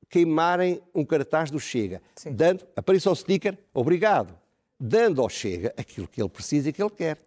queimarem 0.08 0.80
um 0.94 1.04
cartaz 1.04 1.50
do 1.50 1.58
Chega, 1.58 2.00
Sim. 2.14 2.32
dando, 2.32 2.64
apareça 2.76 3.10
o 3.10 3.14
sticker, 3.16 3.58
obrigado, 3.72 4.38
dando 4.78 5.20
ao 5.20 5.28
Chega 5.28 5.74
aquilo 5.76 6.06
que 6.06 6.22
ele 6.22 6.28
precisa 6.28 6.68
e 6.68 6.72
que 6.72 6.82
ele 6.82 6.90
quer. 6.90 7.18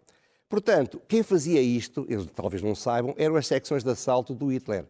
Portanto, 0.48 1.00
quem 1.06 1.22
fazia 1.22 1.60
isto, 1.60 2.06
eles 2.08 2.26
talvez 2.34 2.62
não 2.62 2.74
saibam, 2.74 3.14
eram 3.18 3.36
as 3.36 3.46
secções 3.46 3.84
de 3.84 3.90
assalto 3.90 4.34
do 4.34 4.50
Hitler. 4.50 4.86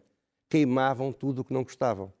Queimavam 0.47 1.11
tudo 1.11 1.41
o 1.41 1.43
que 1.43 1.53
não 1.53 1.63
gostavam. 1.63 2.13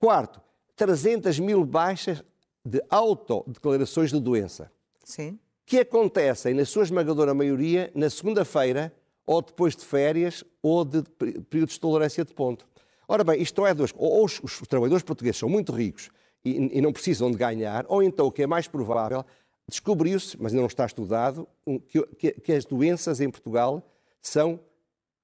Quarto, 0.00 0.40
300 0.74 1.38
mil 1.38 1.64
baixas 1.64 2.22
de 2.64 2.82
autodeclarações 2.90 4.10
de 4.10 4.20
doença. 4.20 4.70
Sim. 5.04 5.38
Que 5.68 5.80
acontecem, 5.80 6.54
na 6.54 6.64
sua 6.64 6.82
esmagadora 6.82 7.34
maioria, 7.34 7.92
na 7.94 8.08
segunda-feira, 8.08 8.90
ou 9.26 9.42
depois 9.42 9.76
de 9.76 9.84
férias, 9.84 10.42
ou 10.62 10.82
de 10.82 11.02
períodos 11.50 11.74
de 11.74 11.80
tolerância 11.80 12.24
de 12.24 12.32
ponto. 12.32 12.66
Ora 13.06 13.22
bem, 13.22 13.42
isto 13.42 13.66
é 13.66 13.74
dois. 13.74 13.92
Ou 13.94 14.24
os, 14.24 14.40
os 14.42 14.60
trabalhadores 14.66 15.02
portugueses 15.02 15.38
são 15.38 15.46
muito 15.46 15.70
ricos 15.70 16.08
e, 16.42 16.78
e, 16.78 16.80
não 16.80 16.90
precisam 16.90 17.30
de 17.30 17.36
ganhar, 17.36 17.84
ou 17.86 18.02
então, 18.02 18.28
o 18.28 18.32
que 18.32 18.42
é 18.42 18.46
mais 18.46 18.66
provável, 18.66 19.26
descobriu-se, 19.68 20.40
mas 20.40 20.52
ainda 20.52 20.62
não 20.62 20.68
está 20.68 20.86
estudado, 20.86 21.46
que, 21.88 22.02
que, 22.16 22.32
que, 22.32 22.52
as 22.52 22.64
doenças 22.64 23.20
em 23.20 23.30
Portugal 23.30 23.86
são, 24.22 24.58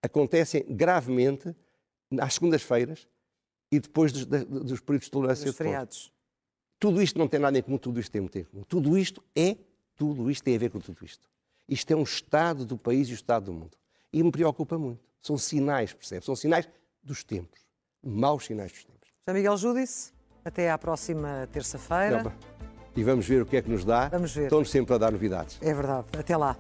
acontecem 0.03 0.63
gravemente 0.69 1.57
às 2.21 2.35
segundas-feiras 2.35 3.09
e 3.73 3.81
depois 3.81 4.13
dos, 4.13 4.27
dos 4.27 4.81
períodos 4.81 5.07
de 5.07 5.11
tolerância 5.11 5.47
dos 5.47 5.57
de 5.57 5.65
ponto. 5.65 6.13
Tudo 6.79 7.01
isto 7.01 7.19
não 7.19 7.27
tem 7.27 7.41
nada 7.41 7.59
em 7.59 7.63
comum, 7.63 7.79
tudo 7.79 7.99
isto 7.99 8.13
tem 8.13 8.21
muito 8.21 8.39
em 8.39 8.45
comum. 8.45 8.63
Tudo 8.69 8.99
isto 8.99 9.25
é, 9.35 9.57
tudo 9.97 10.31
isto 10.31 10.45
tem 10.45 10.57
a 10.57 10.59
ver 10.59 10.71
com 10.71 10.81
tudo 10.81 11.05
isto. 11.05 11.29
Isto 11.69 11.93
é 11.93 11.97
um 11.97 12.03
estado 12.03 12.65
do 12.65 12.77
país 12.77 13.09
e 13.09 13.13
o 13.13 13.15
estado 13.15 13.47
do 13.47 13.53
mundo. 13.53 13.77
E 14.13 14.23
me 14.23 14.31
preocupa 14.31 14.79
muito. 14.79 15.01
São 15.21 15.39
sinais, 15.39 15.93
percebe? 15.93 16.25
São 16.25 16.37
sinais 16.37 16.69
dos 17.03 17.25
tempos. 17.25 17.61
Maus 18.03 18.45
sinais 18.45 18.73
dos 18.73 18.85
tempos. 18.85 19.09
José 19.27 19.39
Miguel 19.39 19.57
Júdice, 19.57 20.13
até 20.45 20.71
à 20.71 20.77
próxima 20.77 21.49
terça-feira. 21.51 22.37
E 22.97 23.03
vamos 23.03 23.27
ver 23.27 23.43
o 23.43 23.47
que 23.47 23.57
é 23.57 23.63
que 23.63 23.71
nos 23.71 23.85
dá. 23.85 24.09
Vamos 24.09 24.35
ver. 24.35 24.45
Estão-nos 24.45 24.71
sempre 24.71 24.95
a 24.95 24.99
dar 24.99 25.11
novidades. 25.11 25.59
É 25.61 25.75
verdade. 25.75 26.07
Até 26.17 26.37
lá. 26.37 26.57